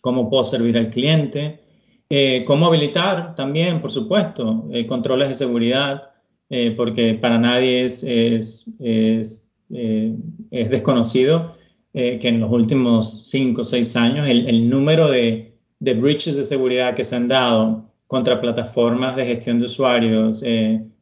cómo 0.00 0.30
puedo 0.30 0.44
servir 0.44 0.76
al 0.78 0.90
cliente, 0.90 1.60
eh, 2.08 2.44
cómo 2.44 2.66
habilitar 2.66 3.36
también, 3.36 3.80
por 3.80 3.92
supuesto, 3.92 4.68
eh, 4.72 4.84
controles 4.86 5.28
de 5.28 5.34
seguridad, 5.34 6.10
eh, 6.48 6.72
porque 6.76 7.14
para 7.14 7.38
nadie 7.38 7.84
es, 7.84 8.02
es, 8.02 8.68
es, 8.80 9.48
es 10.50 10.70
desconocido 10.70 11.54
que 11.92 12.20
en 12.22 12.40
los 12.40 12.50
últimos 12.50 13.28
cinco 13.30 13.62
o 13.62 13.64
seis 13.64 13.94
años 13.96 14.28
el, 14.28 14.48
el 14.48 14.68
número 14.68 15.10
de, 15.10 15.56
de, 15.78 15.94
breaches 15.94 16.36
de 16.36 16.44
seguridad 16.44 16.94
que 16.94 17.04
se 17.04 17.16
han 17.16 17.28
dado 17.28 17.84
contra 18.08 18.40
plataformas 18.40 19.14
de 19.14 19.26
gestión 19.26 19.58
de 19.60 19.64
usuarios, 19.66 20.42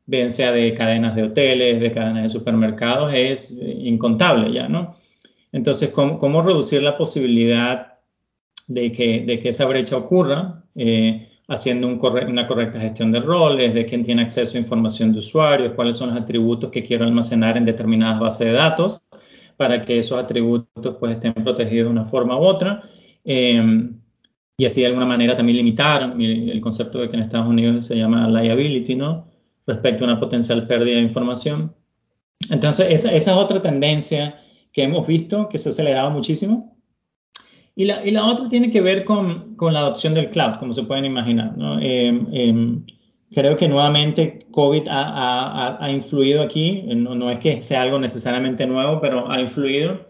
bien 0.08 0.30
sea 0.30 0.52
de 0.52 0.72
cadenas 0.72 1.14
de 1.14 1.22
hoteles, 1.22 1.80
de 1.80 1.90
cadenas 1.90 2.22
de 2.22 2.28
supermercados, 2.30 3.12
es 3.14 3.56
incontable 3.60 4.50
ya, 4.50 4.66
¿no? 4.66 4.94
Entonces, 5.52 5.90
¿cómo, 5.90 6.18
cómo 6.18 6.40
reducir 6.40 6.82
la 6.82 6.96
posibilidad 6.96 7.98
de 8.66 8.90
que, 8.90 9.24
de 9.26 9.38
que 9.38 9.50
esa 9.50 9.66
brecha 9.66 9.98
ocurra, 9.98 10.64
eh, 10.74 11.28
haciendo 11.46 11.88
una 11.88 12.46
correcta 12.46 12.80
gestión 12.80 13.12
de 13.12 13.20
roles, 13.20 13.74
de 13.74 13.84
quién 13.84 14.02
tiene 14.02 14.22
acceso 14.22 14.56
a 14.56 14.60
información 14.60 15.12
de 15.12 15.18
usuarios, 15.18 15.72
cuáles 15.74 15.96
son 15.96 16.10
los 16.10 16.18
atributos 16.18 16.70
que 16.70 16.82
quiero 16.82 17.04
almacenar 17.04 17.58
en 17.58 17.66
determinadas 17.66 18.18
bases 18.18 18.46
de 18.46 18.52
datos, 18.54 19.02
para 19.58 19.82
que 19.82 19.98
esos 19.98 20.18
atributos 20.18 20.96
pues, 20.98 21.12
estén 21.12 21.34
protegidos 21.34 21.88
de 21.88 21.92
una 21.92 22.04
forma 22.06 22.38
u 22.38 22.44
otra. 22.44 22.82
Eh, 23.26 23.90
y 24.56 24.64
así 24.64 24.80
de 24.80 24.86
alguna 24.86 25.06
manera 25.06 25.36
también 25.36 25.58
limitar 25.58 26.14
el 26.18 26.60
concepto 26.62 26.98
de 26.98 27.10
que 27.10 27.16
en 27.16 27.22
Estados 27.22 27.46
Unidos 27.46 27.84
se 27.86 27.96
llama 27.96 28.26
liability, 28.28 28.96
¿no? 28.96 29.37
Respecto 29.68 30.04
a 30.04 30.08
una 30.08 30.18
potencial 30.18 30.66
pérdida 30.66 30.96
de 30.96 31.02
información. 31.02 31.72
Entonces, 32.50 32.88
esa, 32.90 33.14
esa 33.14 33.30
es 33.30 33.36
otra 33.36 33.62
tendencia 33.62 34.40
que 34.72 34.82
hemos 34.82 35.06
visto 35.06 35.48
que 35.48 35.58
se 35.58 35.68
ha 35.68 35.72
acelerado 35.72 36.10
muchísimo 36.10 36.74
y 37.78 37.84
la, 37.84 38.04
y 38.04 38.10
la, 38.10 38.26
otra 38.26 38.48
tiene 38.48 38.72
que 38.72 38.80
ver 38.80 39.04
con, 39.04 39.54
con, 39.54 39.72
la 39.72 39.78
adopción 39.78 40.12
del 40.12 40.30
cloud, 40.30 40.56
como 40.58 40.72
se 40.72 40.82
pueden 40.82 41.04
imaginar. 41.04 41.56
¿no? 41.56 41.78
Eh, 41.78 42.12
eh, 42.32 42.78
creo 43.32 43.56
que 43.56 43.68
nuevamente 43.68 44.48
COVID 44.50 44.88
ha, 44.88 45.04
ha, 45.04 45.84
ha 45.84 45.90
influido 45.92 46.42
aquí, 46.42 46.82
no, 46.88 47.14
no, 47.14 47.30
es 47.30 47.38
que 47.38 47.62
sea 47.62 47.82
algo 47.82 48.00
necesariamente 48.00 48.66
nuevo, 48.66 49.00
pero 49.00 49.30
ha 49.30 49.40
influido, 49.40 50.08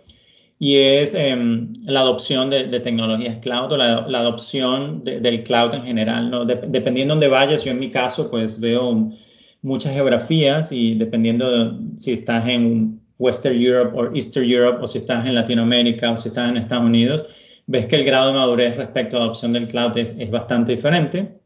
y 0.58 0.76
es 0.76 1.14
eh, 1.14 1.36
la 1.84 2.00
adopción 2.00 2.48
de, 2.48 2.68
de, 2.68 2.80
tecnologías 2.80 3.36
cloud 3.42 3.72
o 3.72 3.76
la, 3.76 4.06
la 4.08 4.20
adopción 4.20 5.04
de, 5.04 5.20
del 5.20 5.44
cloud 5.44 5.74
en 5.74 5.82
general. 5.82 6.30
¿no? 6.30 6.46
De, 6.46 6.54
dependiendo 6.68 7.16
de 7.16 7.20
dónde 7.20 7.28
vayas, 7.28 7.64
yo 7.64 7.72
en 7.72 7.80
mi 7.80 7.90
caso 7.90 8.30
pues 8.30 8.58
veo 8.58 9.10
muchas 9.62 9.92
geografías 9.92 10.72
y 10.72 10.94
dependiendo 10.94 11.50
de 11.50 11.98
si 11.98 12.12
estás 12.12 12.46
en 12.48 13.00
Western 13.18 13.60
Europe 13.60 13.96
o 13.96 14.14
Eastern 14.14 14.48
Europe 14.48 14.78
o 14.82 14.86
si 14.86 14.98
estás 14.98 15.26
en 15.26 15.34
Latinoamérica 15.34 16.10
o 16.12 16.16
si 16.16 16.28
estás 16.28 16.50
en 16.50 16.56
Estados 16.56 16.84
Unidos, 16.84 17.26
ves 17.66 17.86
que 17.86 17.96
el 17.96 18.04
grado 18.04 18.28
de 18.28 18.34
madurez 18.38 18.76
respecto 18.76 19.16
a 19.16 19.20
la 19.20 19.24
adopción 19.26 19.52
del 19.52 19.66
cloud 19.66 19.96
es, 19.98 20.14
es 20.18 20.30
bastante 20.30 20.72
diferente, 20.72 21.40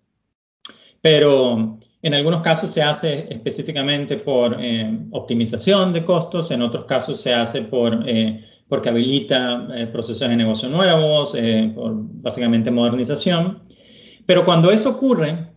pero 1.01 1.79
en 2.03 2.15
algunos 2.15 2.43
casos 2.43 2.71
se 2.71 2.83
hace 2.83 3.27
específicamente 3.31 4.17
por 4.17 4.57
eh, 4.61 4.99
optimización 5.13 5.93
de 5.93 6.05
costos, 6.05 6.51
en 6.51 6.63
otros 6.63 6.85
casos 6.85 7.21
se 7.21 7.33
hace 7.33 7.63
por, 7.63 8.05
eh, 8.07 8.45
porque 8.69 8.89
habilita 8.89 9.69
eh, 9.75 9.87
procesos 9.87 10.29
de 10.29 10.35
negocio 10.35 10.69
nuevos, 10.69 11.35
eh, 11.37 11.71
por 11.75 11.93
básicamente 11.95 12.71
modernización. 12.71 13.63
Pero 14.27 14.45
cuando 14.45 14.71
eso 14.71 14.91
ocurre, 14.91 15.52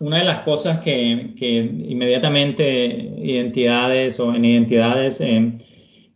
una 0.00 0.18
de 0.18 0.24
las 0.24 0.40
cosas 0.40 0.80
que, 0.80 1.34
que 1.38 1.48
inmediatamente 1.88 3.14
identidades 3.22 4.18
o 4.20 4.34
en 4.34 4.44
identidades 4.44 5.20
eh, 5.20 5.52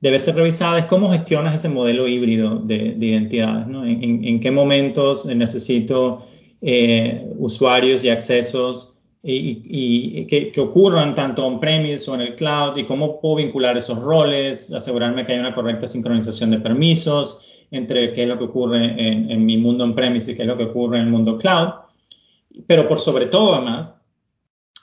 debe 0.00 0.18
ser 0.18 0.34
revisada 0.34 0.78
es 0.78 0.84
cómo 0.86 1.10
gestionas 1.10 1.54
ese 1.54 1.68
modelo 1.68 2.06
híbrido 2.08 2.58
de, 2.58 2.94
de 2.96 3.06
identidades, 3.06 3.66
¿no? 3.66 3.84
en, 3.84 4.24
en, 4.24 4.40
qué 4.40 4.50
momentos 4.50 5.26
necesito 5.26 6.26
eh, 6.60 7.26
usuarios 7.38 8.04
y 8.04 8.10
accesos 8.10 8.94
y, 9.22 9.62
y 9.64 10.26
que, 10.26 10.52
que, 10.52 10.60
ocurran 10.60 11.14
tanto 11.14 11.44
on-premise 11.44 12.08
o 12.10 12.14
en 12.14 12.20
el 12.20 12.36
cloud 12.36 12.76
y 12.76 12.84
cómo 12.84 13.20
puedo 13.20 13.36
vincular 13.36 13.76
esos 13.76 13.98
roles, 13.98 14.72
asegurarme 14.72 15.26
que 15.26 15.32
hay 15.32 15.38
una 15.40 15.54
correcta 15.54 15.88
sincronización 15.88 16.52
de 16.52 16.60
permisos 16.60 17.44
entre 17.72 18.12
qué 18.12 18.22
es 18.22 18.28
lo 18.28 18.38
que 18.38 18.44
ocurre 18.44 18.84
en, 18.84 19.30
en 19.30 19.44
mi 19.44 19.56
mundo 19.56 19.84
on-premise 19.84 20.32
y 20.32 20.36
qué 20.36 20.42
es 20.42 20.48
lo 20.48 20.56
que 20.56 20.64
ocurre 20.64 20.98
en 20.98 21.04
el 21.04 21.10
mundo 21.10 21.38
cloud. 21.38 21.70
Pero 22.66 22.88
por 22.88 23.00
sobre 23.00 23.26
todo, 23.26 23.54
además, 23.54 24.00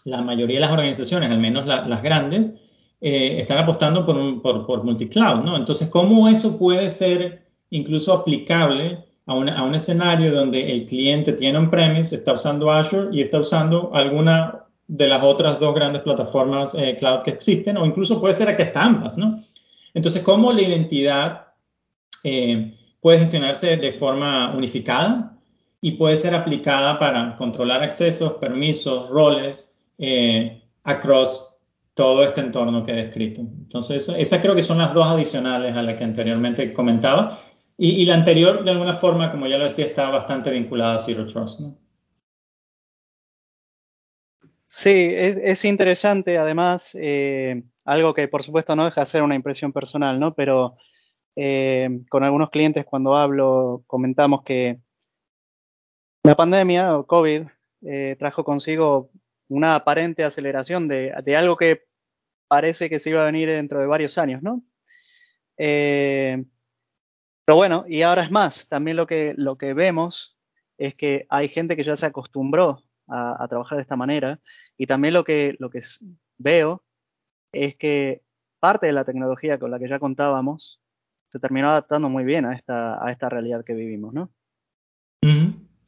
la 0.06 0.22
mayoría 0.22 0.58
de 0.58 0.62
las 0.62 0.72
organizaciones, 0.72 1.32
al 1.32 1.40
menos 1.40 1.66
la, 1.66 1.88
las 1.88 2.04
grandes, 2.04 2.54
eh, 3.02 3.40
están 3.40 3.58
apostando 3.58 4.06
por, 4.06 4.16
un, 4.16 4.42
por, 4.42 4.66
por 4.66 4.84
multicloud, 4.84 5.44
¿no? 5.44 5.58
Entonces, 5.58 5.90
¿cómo 5.90 6.28
eso 6.28 6.58
puede 6.58 6.90
ser 6.90 7.48
incluso 7.70 8.14
aplicable 8.14 9.04
a, 9.26 9.34
una, 9.34 9.58
a 9.58 9.64
un 9.64 9.76
escenario 9.76 10.34
donde 10.34 10.72
el 10.72 10.86
cliente 10.86 11.34
tiene 11.34 11.58
on-premise, 11.58 12.16
está 12.16 12.34
usando 12.34 12.72
Azure 12.72 13.10
y 13.12 13.22
está 13.22 13.40
usando 13.40 13.94
alguna 13.94 14.66
de 14.88 15.08
las 15.08 15.24
otras 15.24 15.60
dos 15.60 15.74
grandes 15.74 16.02
plataformas 16.02 16.76
eh, 16.76 16.96
cloud 17.00 17.24
que 17.24 17.32
existen, 17.32 17.78
o 17.78 17.86
incluso 17.86 18.20
puede 18.20 18.34
ser 18.34 18.56
que 18.56 18.64
está 18.64 18.84
ambas, 18.84 19.18
¿no? 19.18 19.40
Entonces, 19.94 20.24
¿cómo 20.24 20.52
la 20.52 20.62
identidad 20.62 21.48
eh, 22.24 22.78
puede 23.02 23.20
gestionarse 23.20 23.78
de 23.78 23.92
forma 23.92 24.54
unificada 24.56 25.38
y 25.86 25.92
puede 25.92 26.16
ser 26.16 26.34
aplicada 26.34 26.98
para 26.98 27.36
controlar 27.36 27.84
accesos, 27.84 28.36
permisos, 28.40 29.10
roles 29.10 29.84
eh, 29.98 30.64
across 30.86 31.60
todo 31.94 32.24
este 32.24 32.40
entorno 32.40 32.86
que 32.86 32.94
he 32.94 32.96
descrito. 32.96 33.42
Entonces, 33.42 34.08
esas 34.18 34.42
creo 34.42 34.56
que 34.56 34.62
son 34.62 34.78
las 34.78 34.94
dos 34.94 35.06
adicionales 35.06 35.76
a 35.76 35.82
las 35.82 35.98
que 35.98 36.06
anteriormente 36.06 36.72
comentaba. 36.72 37.38
Y, 37.78 38.02
y, 38.02 38.06
la 38.06 38.14
anterior, 38.14 38.64
de 38.64 38.72
alguna 38.72 38.94
forma, 38.94 39.30
como 39.30 39.46
ya 39.46 39.58
lo 39.58 39.66
decía, 39.66 39.86
está 39.86 40.10
bastante 40.10 40.52
vinculada 40.52 40.96
a 40.96 41.00
Zero 41.00 41.28
Trust. 41.28 41.60
Sí, 44.68 44.90
es, 44.90 45.36
es, 45.36 45.66
interesante, 45.66 46.38
además, 46.38 46.96
eh, 46.96 47.62
algo 47.84 48.14
que 48.14 48.30
por 48.30 48.42
supuesto 48.42 48.74
no 48.78 48.86
deja 48.86 49.02
de 49.02 49.08
ser 49.08 49.22
una 49.22 49.36
impresión 49.36 49.74
personal, 49.74 50.18
¿no? 50.18 50.34
Pero 50.34 50.78
eh, 51.36 51.90
con 52.10 52.24
algunos 52.24 52.52
clientes 52.52 52.86
cuando 52.86 53.18
hablo 53.18 53.84
comentamos 53.86 54.44
que 54.44 54.80
la 56.24 56.36
pandemia 56.36 56.98
o 56.98 57.06
COVID 57.06 57.44
eh, 57.82 58.16
trajo 58.18 58.44
consigo 58.44 59.12
una 59.50 59.76
aparente 59.76 60.24
aceleración 60.24 60.88
de, 60.88 61.14
de, 61.24 61.36
algo 61.36 61.58
que 61.58 61.86
parece 62.48 62.90
que 62.90 63.00
se 63.00 63.10
iba 63.10 63.22
a 63.22 63.26
venir 63.26 63.50
dentro 63.50 63.80
de 63.80 63.88
varios 63.88 64.18
años, 64.18 64.42
¿no? 64.42 64.64
Eh, 65.58 66.46
pero 67.46 67.58
bueno, 67.58 67.84
y 67.88 68.02
ahora 68.04 68.24
es 68.24 68.32
más, 68.32 68.70
también 68.70 68.96
lo 68.96 69.06
que, 69.06 69.34
lo 69.36 69.58
que 69.58 69.74
vemos 69.74 70.38
es 70.78 70.96
que 70.96 71.28
hay 71.30 71.50
gente 71.50 71.76
que 71.76 71.84
ya 71.84 71.98
se 71.98 72.06
acostumbró 72.06 72.82
a, 73.08 73.44
a 73.44 73.48
trabajar 73.50 73.78
de 73.78 73.82
esta 73.82 73.98
manera 73.98 74.40
y 74.78 74.88
también 74.88 75.14
lo 75.14 75.26
que, 75.26 75.56
lo 75.60 75.70
que 75.70 75.82
veo 76.38 76.84
es 77.52 77.76
que 77.76 78.24
parte 78.62 78.88
de 78.88 78.94
la 78.94 79.04
tecnología 79.04 79.60
con 79.60 79.72
la 79.72 79.78
que 79.78 79.90
ya 79.90 80.00
contábamos 80.00 80.80
se 81.30 81.40
terminó 81.40 81.70
adaptando 81.70 82.10
muy 82.10 82.24
bien 82.24 82.46
a 82.46 82.56
esta, 82.56 83.06
a 83.06 83.12
esta 83.12 83.28
realidad 83.28 83.66
que 83.66 83.74
vivimos, 83.74 84.14
¿no? 84.14 84.32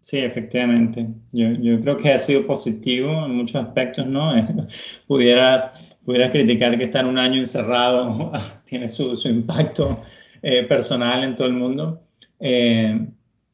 Sí, 0.05 0.19
efectivamente. 0.19 1.07
Yo, 1.31 1.47
yo, 1.53 1.79
creo 1.81 1.97
que 1.97 2.13
ha 2.13 2.19
sido 2.19 2.45
positivo 2.45 3.25
en 3.25 3.37
muchos 3.37 3.55
aspectos, 3.55 4.05
¿no? 4.05 4.35
pudieras, 5.07 5.73
pudieras 6.05 6.29
criticar 6.29 6.77
que 6.77 6.83
estar 6.83 7.07
un 7.07 7.17
año 7.17 7.39
encerrado 7.39 8.31
tiene 8.65 8.87
su, 8.87 9.15
su 9.17 9.27
impacto 9.29 10.03
eh, 10.43 10.61
personal 10.65 11.23
en 11.23 11.35
todo 11.35 11.47
el 11.47 11.55
mundo. 11.55 12.01
Eh, 12.39 13.07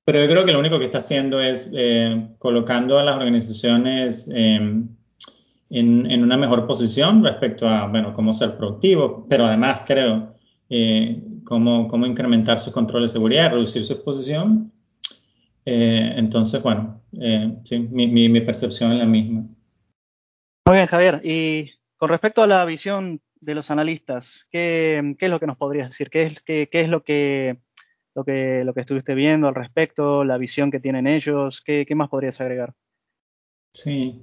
pero 0.03 0.19
yo 0.19 0.29
creo 0.29 0.43
que 0.43 0.51
lo 0.51 0.59
único 0.59 0.77
que 0.77 0.83
está 0.83 0.97
haciendo 0.97 1.39
es 1.39 1.71
eh, 1.73 2.27
colocando 2.37 2.99
a 2.99 3.03
las 3.03 3.15
organizaciones 3.15 4.27
en, 4.27 4.97
en, 5.69 6.21
una 6.21 6.35
mejor 6.35 6.67
posición 6.67 7.23
respecto 7.23 7.65
a, 7.65 7.87
bueno, 7.87 8.13
cómo 8.13 8.33
ser 8.33 8.57
productivo, 8.57 9.25
pero 9.29 9.45
además 9.45 9.85
creo 9.87 10.35
cómo, 11.45 11.87
cómo 11.87 12.05
incrementar 12.05 12.59
sus 12.59 12.73
controles 12.73 13.11
de 13.11 13.19
seguridad, 13.19 13.51
reducir 13.51 13.85
su 13.85 13.93
exposición 13.93 14.73
eh, 15.65 16.13
entonces, 16.17 16.61
bueno, 16.61 17.01
eh, 17.19 17.55
sí, 17.63 17.79
mi, 17.79 18.07
mi, 18.07 18.29
mi, 18.29 18.41
percepción 18.41 18.91
es 18.93 18.97
la 18.97 19.05
misma. 19.05 19.41
Muy 20.65 20.75
bien, 20.75 20.87
Javier. 20.87 21.21
Y 21.23 21.71
con 21.97 22.09
respecto 22.09 22.41
a 22.41 22.47
la 22.47 22.65
visión 22.65 23.21
de 23.39 23.55
los 23.55 23.69
analistas, 23.69 24.47
¿qué, 24.51 25.15
es 25.19 25.29
lo 25.29 25.39
que 25.39 25.47
nos 25.47 25.57
podrías 25.57 25.89
decir? 25.89 26.09
¿Qué 26.09 26.23
es, 26.23 26.41
qué, 26.41 26.67
es 26.71 26.89
lo, 26.89 27.03
que, 27.03 27.57
lo, 28.15 28.23
que, 28.23 28.63
lo 28.63 28.73
que 28.73 28.81
estuviste 28.81 29.15
viendo 29.15 29.47
al 29.47 29.55
respecto, 29.55 30.23
la 30.23 30.37
visión 30.37 30.71
que 30.71 30.79
tienen 30.79 31.07
ellos? 31.07 31.61
¿Qué, 31.61 31.85
más 31.95 32.09
podrías 32.09 32.41
agregar? 32.41 32.73
Sí, 33.73 34.21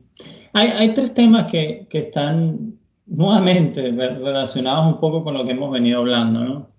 hay, 0.53 0.69
hay 0.69 0.95
tres 0.95 1.15
temas 1.15 1.51
que, 1.51 1.87
que, 1.89 2.01
están 2.01 2.79
nuevamente 3.07 3.91
relacionados 3.91 4.93
un 4.93 5.01
poco 5.01 5.25
con 5.25 5.35
lo 5.35 5.45
que 5.45 5.53
hemos 5.53 5.73
venido 5.73 6.01
hablando. 6.01 6.45
¿no? 6.45 6.71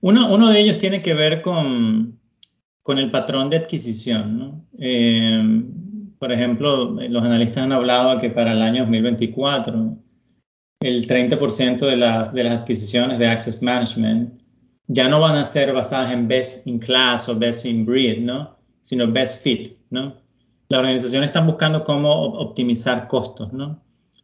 Uno, 0.00 0.32
uno 0.32 0.48
de 0.50 0.60
ellos 0.60 0.78
tiene 0.78 1.02
que 1.02 1.12
ver 1.12 1.42
con, 1.42 2.17
con 2.88 2.98
el 2.98 3.10
patrón 3.10 3.50
de 3.50 3.58
adquisición. 3.58 4.66
Eh, 4.78 5.62
por 6.18 6.32
ejemplo, 6.32 6.92
los 6.92 7.22
analistas 7.22 7.64
han 7.64 7.72
hablado 7.72 8.18
que 8.18 8.30
para 8.30 8.54
el 8.54 8.62
año 8.62 8.84
2024 8.84 9.94
el 10.80 11.06
30% 11.06 11.80
de 11.80 11.96
las, 11.98 12.34
adquisiciones 12.34 13.18
de 13.18 13.26
Access 13.26 13.62
Management 13.62 14.40
ya 14.86 15.06
no 15.06 15.20
van 15.20 15.36
a 15.36 15.44
ser 15.44 15.74
basadas 15.74 16.14
en 16.14 16.28
best 16.28 16.66
in 16.66 16.78
class 16.78 17.28
o 17.28 17.38
best 17.38 17.66
in 17.66 17.84
breed, 17.84 18.20
¿no? 18.20 18.56
Sino 18.80 19.06
best 19.06 19.44
fit, 19.44 19.76
¿no? 19.90 20.14
Las 20.70 20.80
organizaciones 20.80 21.28
están 21.28 21.46
buscando 21.46 21.84
cómo 21.84 22.10
optimizar 22.38 23.06
costos. 23.06 23.50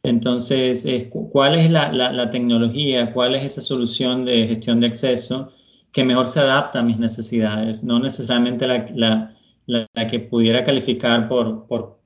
Entonces, 0.02 1.10
¿cuál 1.30 1.56
es 1.56 1.70
la, 1.70 1.92
la, 1.92 2.30
tecnología, 2.30 3.12
cuál 3.12 3.34
es 3.34 3.44
esa 3.44 3.60
solución 3.60 4.24
de 4.24 4.46
gestión 4.48 4.80
de 4.80 4.86
acceso 4.86 5.52
que 5.94 6.04
mejor 6.04 6.28
se 6.28 6.40
adapta 6.40 6.80
a 6.80 6.82
mis 6.82 6.98
necesidades? 6.98 7.82
No 7.84 7.98
necesariamente 7.98 8.66
la, 8.66 9.34
la 9.66 10.08
que 10.10 10.20
pudiera 10.20 10.64
calificar 10.64 11.28
por, 11.28 11.66
por 11.66 12.04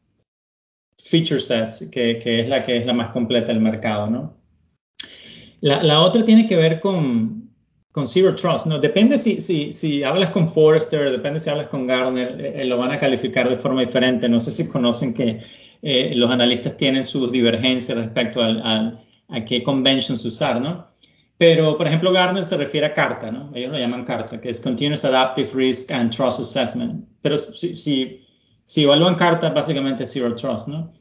feature 0.98 1.40
sets, 1.40 1.88
que, 1.90 2.18
que, 2.18 2.40
es 2.40 2.48
la 2.48 2.62
que 2.62 2.77
es 2.77 2.87
la 2.87 2.92
más 2.92 3.11
completa 3.11 3.48
del 3.48 3.61
mercado, 3.61 4.09
¿no? 4.09 4.37
La, 5.61 5.83
la 5.83 6.01
otra 6.01 6.24
tiene 6.24 6.46
que 6.46 6.57
ver 6.57 6.81
con, 6.81 7.51
con 7.92 8.07
Zero 8.07 8.35
Trust, 8.35 8.66
¿no? 8.66 8.79
Depende 8.79 9.18
si, 9.18 9.40
si, 9.40 9.72
si, 9.72 10.03
hablas 10.05 10.31
con 10.31 10.48
Forrester, 10.48 11.11
depende 11.11 11.40
si 11.40 11.51
hablas 11.51 11.68
con 11.68 11.87
Gartner, 11.87 12.40
eh, 12.40 12.62
eh, 12.62 12.64
lo 12.64 12.79
van 12.79 12.92
a 12.92 12.98
calificar 12.98 13.48
de 13.48 13.57
forma 13.57 13.81
diferente. 13.81 14.29
No 14.29 14.38
sé 14.40 14.51
si 14.51 14.68
conocen 14.68 15.14
que 15.14 15.40
eh, 15.83 16.12
los 16.14 16.31
analistas 16.31 16.77
tienen 16.77 17.05
sus 17.05 17.33
divergencias 17.33 17.96
respecto 17.96 18.42
al, 18.42 18.62
al, 18.62 19.05
a 19.29 19.44
qué 19.44 19.62
conventions 19.62 20.24
usar, 20.24 20.61
¿no? 20.61 20.88
Pero, 21.38 21.77
por 21.77 21.87
ejemplo, 21.87 22.12
Gartner 22.12 22.42
se 22.42 22.57
refiere 22.57 22.87
a 22.87 22.94
CARTA, 22.94 23.31
¿no? 23.31 23.51
Ellos 23.55 23.72
lo 23.72 23.79
llaman 23.79 24.05
CARTA, 24.05 24.40
que 24.40 24.51
es 24.51 24.61
Continuous 24.61 25.05
Adaptive 25.05 25.51
Risk 25.55 25.92
and 25.92 26.14
Trust 26.14 26.40
Assessment. 26.40 27.07
Pero 27.22 27.38
si, 27.38 27.79
si, 27.79 28.27
si 28.64 28.83
evalúan 28.83 29.14
CARTA, 29.14 29.51
básicamente 29.51 30.03
es 30.03 30.12
Zero 30.12 30.35
Trust, 30.35 30.68
¿no? 30.68 30.92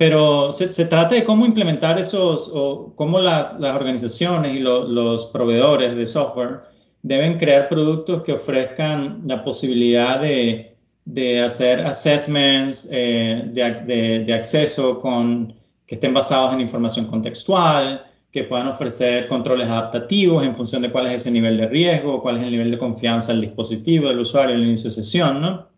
pero 0.00 0.50
se, 0.50 0.72
se, 0.72 0.86
trata 0.86 1.14
de 1.14 1.24
cómo 1.24 1.44
implementar 1.44 1.98
esos, 1.98 2.50
o 2.54 2.94
cómo 2.96 3.18
las, 3.18 3.60
las 3.60 3.76
organizaciones 3.76 4.56
y 4.56 4.58
lo, 4.58 4.88
los 4.88 5.26
proveedores 5.26 5.94
de 5.94 6.06
software 6.06 6.60
deben 7.02 7.36
crear 7.36 7.68
productos 7.68 8.22
que 8.22 8.32
ofrezcan 8.32 9.20
la 9.26 9.44
posibilidad 9.44 10.18
de, 10.18 10.74
de 11.04 11.42
hacer 11.42 11.80
assessments 11.80 12.88
eh, 12.90 13.42
de, 13.52 13.74
de, 13.82 14.24
de, 14.24 14.32
acceso 14.32 14.98
con, 15.00 15.52
que 15.86 15.96
estén 15.96 16.14
basados 16.14 16.54
en 16.54 16.62
información 16.62 17.04
contextual, 17.04 18.02
que 18.32 18.44
puedan 18.44 18.68
ofrecer 18.68 19.26
controles 19.28 19.68
adaptativos 19.68 20.44
en 20.44 20.54
función 20.54 20.82
de 20.82 20.90
cuál 20.90 21.08
es 21.08 21.14
ese 21.14 21.30
nivel 21.30 21.56
de 21.56 21.66
riesgo, 21.66 22.22
cuál 22.22 22.36
es 22.36 22.44
el 22.44 22.52
nivel 22.52 22.70
de 22.70 22.78
confianza 22.78 23.32
del 23.32 23.40
dispositivo, 23.40 24.08
del 24.08 24.20
usuario 24.20 24.54
el 24.54 24.62
inicio 24.62 24.90
de 24.90 24.94
sesión, 24.96 25.40
¿no? 25.40 25.68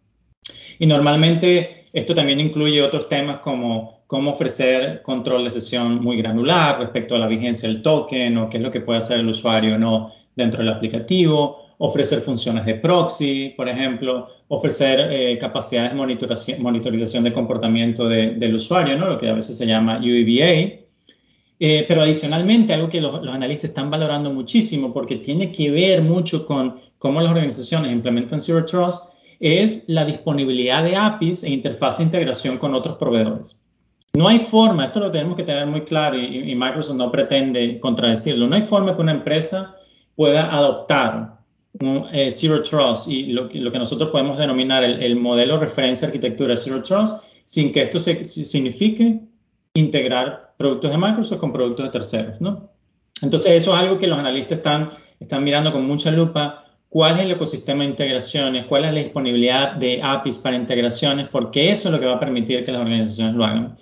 Y 0.79 0.87
normalmente 0.87 1.85
esto 1.93 2.15
también 2.15 2.41
incluye 2.41 2.83
otros 2.83 3.09
temas 3.09 3.39
como 3.39 4.03
cómo 4.07 4.33
ofrecer 4.33 5.01
control 5.01 5.45
de 5.45 5.51
sesión 5.51 6.03
muy 6.03 6.19
granular 6.19 6.79
respecto 6.79 7.15
a 7.15 7.19
la 7.19 7.27
vigencia 7.27 7.67
del 7.67 7.81
token 7.81 8.37
o 8.37 8.51
qué 8.51 8.59
es 8.59 8.63
lo 8.63 8.71
que 8.71 8.83
puede 8.83 8.99
hacer 8.99 9.21
el 9.21 9.29
usuario 9.29 9.77
o 9.77 9.79
no 9.79 10.13
dentro 10.37 10.59
del 10.59 10.69
aplicativo, 10.69 11.75
ofrecer 11.79 12.21
funciones 12.21 12.67
de 12.67 12.75
proxy, 12.75 13.55
por 13.57 13.71
ejemplo, 13.71 14.29
ofrecer 14.49 15.09
eh, 15.11 15.39
capacidades 15.39 15.93
de 15.93 16.59
monitorización 16.59 17.25
de 17.25 17.33
comportamiento 17.33 18.07
del 18.07 18.55
usuario, 18.55 18.99
¿no? 18.99 19.09
lo 19.09 19.19
que 19.19 19.31
a 19.31 19.33
veces 19.33 19.57
se 19.57 19.67
llama 19.67 19.99
UEBA. 19.99 20.83
Eh, 21.65 21.85
pero 21.87 22.03
adicionalmente, 22.03 22.75
algo 22.75 22.89
que 22.89 23.01
los, 23.01 23.23
los, 23.23 23.33
analistas 23.33 23.71
están 23.71 23.89
valorando 23.89 24.33
muchísimo 24.33 24.93
porque 24.93 25.15
tiene 25.15 25.53
que 25.53 25.71
ver 25.71 26.03
mucho 26.03 26.45
con 26.45 26.81
cómo 26.99 27.21
las 27.21 27.31
organizaciones 27.31 27.93
implementan 27.93 28.41
Zero 28.41 28.67
Trust, 28.67 29.15
es 29.39 29.85
la 29.87 30.05
disponibilidad 30.05 30.83
de 30.83 30.97
APIs 30.97 31.45
e 31.45 31.51
interfaz 31.51 31.99
de 31.99 32.05
integración 32.05 32.59
con 32.59 32.75
otros 32.75 32.97
proveedores. 32.97 33.61
No 34.13 34.27
hay 34.27 34.41
forma, 34.41 34.87
esto 34.87 34.99
lo 34.99 35.13
tenemos 35.13 35.37
que 35.37 35.45
tener 35.45 35.65
muy 35.69 35.83
claro 35.83 36.19
y, 36.19 36.53
Microsoft 36.57 36.97
no 36.97 37.13
pretende 37.13 37.79
contradecirlo, 37.79 38.49
no 38.49 38.57
hay 38.57 38.63
forma 38.63 38.97
que 38.97 39.03
una 39.03 39.13
empresa 39.13 39.77
pueda 40.17 40.53
adoptar 40.53 41.39
un 41.81 42.09
eh, 42.13 42.33
Zero 42.33 42.65
Trust 42.65 43.07
y 43.07 43.27
lo, 43.27 43.49
que 43.49 43.79
nosotros 43.79 44.11
podemos 44.11 44.37
denominar 44.37 44.83
el, 44.83 45.15
modelo 45.15 45.61
referencia 45.61 46.09
arquitectura 46.09 46.57
Zero 46.57 46.83
Trust 46.83 47.23
sin 47.45 47.73
que 47.73 47.83
esto 47.83 48.01
signifique 48.01 49.21
integrar 49.75 50.52
productos 50.63 50.91
de 50.93 50.99
Microsoft 50.99 51.41
con 51.41 51.53
productos 51.53 51.87
de 51.87 51.91
terceros, 51.91 52.41
¿no? 52.41 52.71
Entonces 53.21 53.53
eso 53.53 53.75
es 53.75 53.81
algo 53.81 53.99
que 53.99 54.07
los 54.07 54.19
analistas 54.19 54.59
están, 54.59 54.91
están 55.19 55.43
mirando 55.43 55.73
con 55.73 55.85
mucha 55.85 56.11
lupa, 56.13 56.65
cuál 56.89 57.17
es 57.17 57.25
el 57.25 57.33
ecosistema 57.33 57.83
de 57.83 57.91
integraciones, 57.91 58.67
cuál 58.67 58.85
es 58.85 58.93
la 58.93 59.01
disponibilidad 59.01 59.73
de 59.73 60.01
APIs 60.03 60.39
para 60.39 60.57
integraciones, 60.57 61.29
porque 61.29 61.71
eso 61.71 61.89
es 61.89 61.95
lo 61.95 62.01
que 62.01 62.07
va 62.07 62.15
a 62.15 62.21
permitir 62.21 62.65
que 62.65 62.71
las 62.71 62.81
organizaciones 62.81 63.35
lo 63.35 63.45
hagan. 63.45 63.75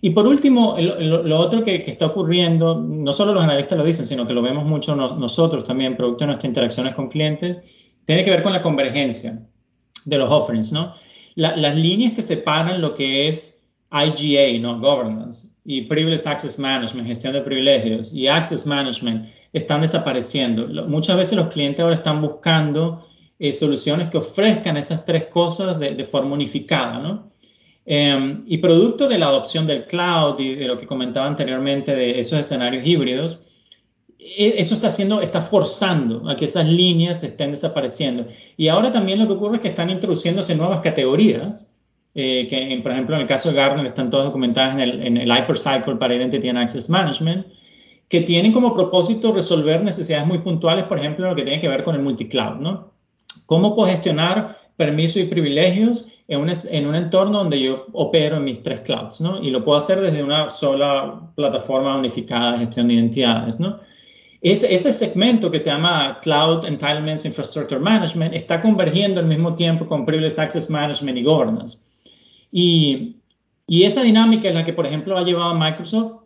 Y 0.00 0.10
por 0.10 0.26
último, 0.28 0.76
lo, 0.78 1.38
otro 1.40 1.64
que, 1.64 1.82
está 1.86 2.06
ocurriendo, 2.06 2.78
no 2.78 3.12
solo 3.12 3.34
los 3.34 3.42
analistas 3.42 3.76
lo 3.76 3.84
dicen, 3.84 4.06
sino 4.06 4.26
que 4.26 4.32
lo 4.32 4.42
vemos 4.42 4.64
mucho 4.64 4.94
nosotros 4.94 5.64
también, 5.64 5.96
producto 5.96 6.20
de 6.20 6.26
nuestras 6.28 6.48
interacciones 6.48 6.94
con 6.94 7.08
clientes, 7.08 7.96
tiene 8.04 8.24
que 8.24 8.30
ver 8.30 8.44
con 8.44 8.52
la 8.52 8.62
convergencia 8.62 9.44
de 10.04 10.18
los 10.18 10.30
offerings, 10.30 10.72
¿no? 10.72 10.94
las 11.38 11.76
líneas 11.76 12.14
que 12.14 12.22
separan 12.22 12.80
lo 12.80 12.94
que 12.96 13.28
es 13.28 13.70
IGA, 13.92 14.58
¿no? 14.60 14.80
Governance, 14.80 15.56
y 15.70 15.82
Privilege 15.82 16.26
Access 16.26 16.58
Management, 16.58 17.06
gestión 17.06 17.34
de 17.34 17.42
privilegios, 17.42 18.10
y 18.14 18.26
Access 18.26 18.66
Management, 18.66 19.26
están 19.52 19.82
desapareciendo. 19.82 20.66
Muchas 20.88 21.18
veces 21.18 21.36
los 21.36 21.48
clientes 21.48 21.82
ahora 21.82 21.94
están 21.94 22.22
buscando 22.22 23.06
eh, 23.38 23.52
soluciones 23.52 24.08
que 24.08 24.16
ofrezcan 24.16 24.78
esas 24.78 25.04
tres 25.04 25.26
cosas 25.26 25.78
de, 25.78 25.90
de 25.94 26.04
forma 26.06 26.32
unificada, 26.32 27.00
¿no? 27.00 27.30
Em, 27.84 28.44
y 28.46 28.56
producto 28.58 29.08
de 29.08 29.18
la 29.18 29.26
adopción 29.26 29.66
del 29.66 29.84
cloud 29.84 30.40
y 30.40 30.54
de 30.54 30.66
lo 30.66 30.78
que 30.78 30.86
comentaba 30.86 31.26
anteriormente 31.26 31.94
de 31.94 32.18
esos 32.18 32.38
escenarios 32.38 32.86
híbridos, 32.86 33.40
e, 34.18 34.54
eso 34.56 34.74
está 34.74 34.86
haciendo, 34.86 35.20
está 35.20 35.42
forzando 35.42 36.30
a 36.30 36.34
que 36.34 36.46
esas 36.46 36.66
líneas 36.66 37.22
estén 37.22 37.50
desapareciendo. 37.50 38.26
Y 38.56 38.68
ahora 38.68 38.90
también 38.90 39.18
lo 39.18 39.26
que 39.26 39.34
ocurre 39.34 39.56
es 39.56 39.62
que 39.62 39.68
están 39.68 39.90
introduciéndose 39.90 40.54
nuevas 40.54 40.80
categorías, 40.80 41.70
eh, 42.20 42.48
que 42.48 42.80
por 42.82 42.90
ejemplo 42.90 43.14
en 43.14 43.22
el 43.22 43.28
caso 43.28 43.50
de 43.50 43.54
Gartner 43.54 43.86
están 43.86 44.10
todas 44.10 44.26
documentadas 44.26 44.74
en 44.74 44.80
el, 44.80 45.06
en 45.06 45.16
el 45.18 45.30
Hypercycle 45.30 45.94
para 46.00 46.16
Identity 46.16 46.48
and 46.48 46.58
Access 46.58 46.90
Management, 46.90 47.46
que 48.08 48.22
tienen 48.22 48.52
como 48.52 48.74
propósito 48.74 49.32
resolver 49.32 49.84
necesidades 49.84 50.26
muy 50.26 50.38
puntuales, 50.38 50.86
por 50.86 50.98
ejemplo, 50.98 51.28
lo 51.28 51.36
que 51.36 51.44
tiene 51.44 51.60
que 51.60 51.68
ver 51.68 51.84
con 51.84 51.94
el 51.94 52.02
multicloud, 52.02 52.56
¿no? 52.56 52.90
¿Cómo 53.46 53.76
puedo 53.76 53.88
gestionar 53.88 54.58
permisos 54.76 55.22
y 55.22 55.26
privilegios 55.26 56.06
en 56.26 56.40
un, 56.40 56.50
en 56.72 56.86
un 56.88 56.96
entorno 56.96 57.38
donde 57.38 57.60
yo 57.60 57.86
opero 57.92 58.38
en 58.38 58.44
mis 58.44 58.64
tres 58.64 58.80
clouds, 58.80 59.20
¿no? 59.20 59.40
Y 59.40 59.50
lo 59.50 59.62
puedo 59.62 59.78
hacer 59.78 60.00
desde 60.00 60.24
una 60.24 60.50
sola 60.50 61.20
plataforma 61.36 61.96
unificada 61.96 62.52
de 62.52 62.58
gestión 62.58 62.88
de 62.88 62.94
identidades, 62.94 63.60
¿no? 63.60 63.78
Ese, 64.40 64.74
ese 64.74 64.92
segmento 64.92 65.52
que 65.52 65.60
se 65.60 65.70
llama 65.70 66.18
Cloud 66.20 66.64
Entitlements 66.64 67.24
Infrastructure 67.24 67.80
Management 67.80 68.34
está 68.34 68.60
convergiendo 68.60 69.20
al 69.20 69.26
mismo 69.26 69.54
tiempo 69.54 69.86
con 69.86 70.04
Privileged 70.04 70.40
Access 70.40 70.68
Management 70.68 71.18
y 71.18 71.22
Governance. 71.22 71.87
Y, 72.50 73.14
esa 73.68 74.02
dinámica 74.02 74.48
es 74.48 74.54
la 74.54 74.64
que, 74.64 74.72
por 74.72 74.86
ejemplo, 74.86 75.18
ha 75.18 75.22
llevado 75.22 75.50
a 75.50 75.54
Microsoft 75.54 76.22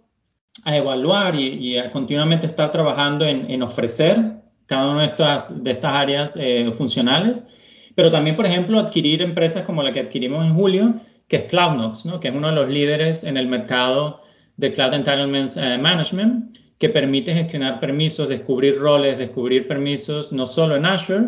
a 0.64 0.76
evaluar 0.76 1.34
y, 1.34 1.76
a 1.76 1.90
continuamente 1.90 2.46
estar 2.46 2.70
trabajando 2.70 3.24
en, 3.26 3.62
ofrecer 3.62 4.40
cada 4.66 4.90
una 4.90 5.02
de 5.02 5.06
estas, 5.08 5.84
áreas 5.84 6.36
eh, 6.36 6.70
funcionales 6.72 7.52
pero 7.94 8.10
también, 8.10 8.36
por 8.36 8.46
ejemplo, 8.46 8.78
adquirir 8.78 9.22
empresas 9.22 9.64
como 9.64 9.82
la 9.82 9.92
que 9.92 10.00
adquirimos 10.00 10.44
en 10.44 10.54
julio, 10.54 10.94
que 11.28 11.36
es 11.36 11.44
CloudNox, 11.44 12.06
¿no? 12.06 12.20
que 12.20 12.28
es 12.28 12.34
uno 12.34 12.48
de 12.48 12.54
los 12.54 12.70
líderes 12.70 13.24
en 13.24 13.36
el 13.36 13.48
mercado 13.48 14.20
de 14.56 14.72
Cloud 14.72 14.94
Entitlements 14.94 15.56
eh, 15.56 15.78
Management, 15.78 16.56
que 16.78 16.88
permite 16.88 17.34
gestionar 17.34 17.80
permisos, 17.80 18.28
descubrir 18.28 18.78
roles, 18.78 19.18
descubrir 19.18 19.68
permisos, 19.68 20.32
no 20.32 20.46
solo 20.46 20.76
en 20.76 20.86
Azure, 20.86 21.26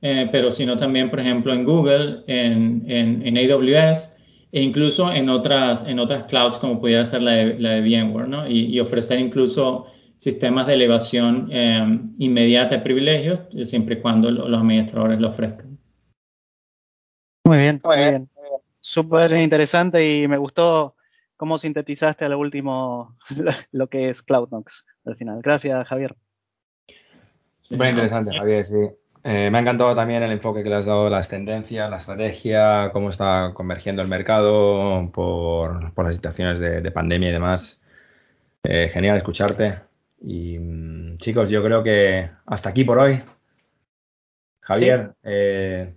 eh, 0.00 0.28
pero 0.30 0.50
sino 0.50 0.76
también, 0.76 1.10
por 1.10 1.20
ejemplo, 1.20 1.52
en 1.52 1.64
Google, 1.64 2.22
en, 2.26 3.36
AWS 3.36 4.18
e 4.52 4.60
incluso 4.60 5.10
en 5.12 5.30
otras, 5.30 5.86
en 5.88 5.98
otras 5.98 6.24
clouds 6.24 6.58
como 6.58 6.78
pudiera 6.78 7.04
ser 7.04 7.22
la 7.22 7.32
de, 7.32 7.58
la 7.58 7.70
de 7.70 7.80
VMware, 7.80 8.28
¿no? 8.28 8.46
y, 8.46 8.66
y, 8.66 8.80
ofrecer 8.80 9.18
incluso 9.18 9.86
sistemas 10.18 10.66
de 10.66 10.74
elevación 10.74 11.48
eh, 11.50 11.98
inmediata 12.18 12.76
de 12.76 12.82
privilegios, 12.82 13.44
siempre 13.64 13.96
y 13.96 14.00
cuando 14.00 14.30
los 14.30 14.60
administradores 14.60 15.18
lo 15.18 15.28
ofrezcan. 15.28 15.78
Muy 17.44 17.58
bien, 17.58 17.80
muy 17.82 17.96
bien. 17.96 18.28
Súper 18.78 19.32
interesante 19.40 20.20
y 20.20 20.28
me 20.28 20.38
gustó 20.38 20.96
cómo 21.36 21.58
sintetizaste 21.58 22.24
a 22.24 22.28
lo 22.28 22.38
último 22.38 23.16
lo 23.72 23.88
que 23.88 24.10
es 24.10 24.22
CloudNox 24.22 24.84
al 25.06 25.16
final. 25.16 25.40
Gracias, 25.42 25.88
Javier. 25.88 26.14
Muy 27.70 27.88
interesante, 27.88 28.36
Javier, 28.36 28.66
sí. 28.66 28.76
Eh, 29.24 29.50
me 29.50 29.58
ha 29.58 29.60
encantado 29.60 29.94
también 29.94 30.22
el 30.24 30.32
enfoque 30.32 30.64
que 30.64 30.68
le 30.68 30.74
has 30.76 30.86
dado 30.86 31.06
a 31.06 31.10
las 31.10 31.28
tendencias, 31.28 31.88
la 31.88 31.98
estrategia, 31.98 32.90
cómo 32.92 33.08
está 33.08 33.52
convergiendo 33.54 34.02
el 34.02 34.08
mercado 34.08 35.10
por, 35.12 35.96
las 35.96 36.14
situaciones 36.14 36.58
de, 36.58 36.90
pandemia 36.90 37.28
y 37.28 37.32
demás. 37.32 37.82
Eh, 38.64 38.88
genial 38.92 39.16
escucharte. 39.16 39.78
Y 40.20 40.58
mm, 40.58 41.16
chicos, 41.18 41.50
yo 41.50 41.62
creo 41.62 41.82
que 41.84 42.30
hasta 42.46 42.70
aquí 42.70 42.84
por 42.84 42.98
hoy. 42.98 43.22
Javier, 44.60 45.12
eh, 45.22 45.94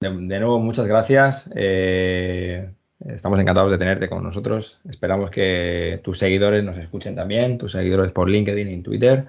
de, 0.00 0.10
nuevo, 0.10 0.60
muchas 0.60 0.86
gracias. 0.86 1.50
estamos 1.54 3.40
encantados 3.40 3.70
de 3.72 3.78
tenerte 3.78 4.08
con 4.08 4.22
nosotros. 4.22 4.80
Esperamos 4.88 5.30
que 5.30 6.00
tus 6.04 6.18
seguidores 6.18 6.62
nos 6.62 6.78
escuchen 6.78 7.16
también, 7.16 7.58
tus 7.58 7.72
seguidores 7.72 8.12
por 8.12 8.28
LinkedIn 8.28 8.68
y 8.68 8.82
Twitter. 8.82 9.26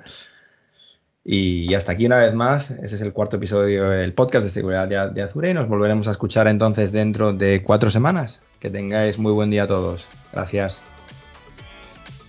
Y 1.23 1.73
hasta 1.73 1.91
aquí 1.91 2.05
una 2.05 2.17
vez 2.17 2.33
más, 2.33 2.71
ese 2.71 2.95
es 2.95 3.01
el 3.01 3.13
cuarto 3.13 3.37
episodio 3.37 3.89
del 3.89 4.13
podcast 4.13 4.45
de 4.45 4.49
seguridad 4.49 4.87
de, 4.87 5.21
Azure 5.21 5.51
y 5.51 5.53
nos 5.53 5.67
volveremos 5.67 6.07
a 6.07 6.11
escuchar 6.11 6.47
entonces 6.47 6.91
dentro 6.91 7.33
de 7.33 7.61
cuatro 7.63 7.91
semanas. 7.91 8.39
Que 8.59 8.69
tengáis 8.69 9.17
muy 9.17 9.31
buen 9.31 9.49
día 9.49 9.63
a 9.63 9.67
todos. 9.67 10.07
Gracias. 10.33 10.81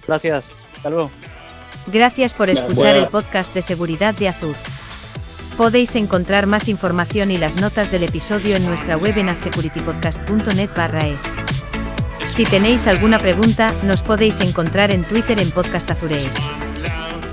Gracias. 0.06 0.48
Hasta 0.76 0.90
luego. 0.90 1.10
Gracias 1.86 2.34
por 2.34 2.50
escuchar 2.50 2.96
el 2.96 3.06
podcast 3.06 3.54
de 3.54 3.62
seguridad 3.62 4.14
de 4.14 4.28
Azure. 4.28 4.58
Podéis 5.56 5.96
encontrar 5.96 6.46
más 6.46 6.68
información 6.68 7.30
y 7.30 7.38
las 7.38 7.60
notas 7.60 7.90
del 7.90 8.04
episodio 8.04 8.56
en 8.56 8.64
nuestra 8.64 8.96
web 8.96 9.16
en 9.18 9.28
adsecuritypodcast.net 9.28 10.70
barra 10.76 11.06
es. 11.06 11.22
Si 12.26 12.44
tenéis 12.44 12.86
alguna 12.86 13.18
pregunta, 13.18 13.74
nos 13.82 14.02
podéis 14.02 14.40
encontrar 14.40 14.92
en 14.92 15.04
Twitter 15.04 15.38
en 15.38 15.50
Podcast 15.50 15.90
Azurees. 15.90 16.69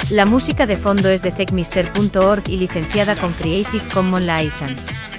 La 0.10 0.26
música 0.26 0.66
de 0.66 0.78
fondo 0.78 1.10
es 1.10 1.22
de 1.22 1.34
techmister.org 1.34 2.44
y 2.48 2.56
licenciada 2.56 3.18
con 3.18 3.34
Creative 3.34 3.84
Commons 3.94 4.26
License. 4.26 5.17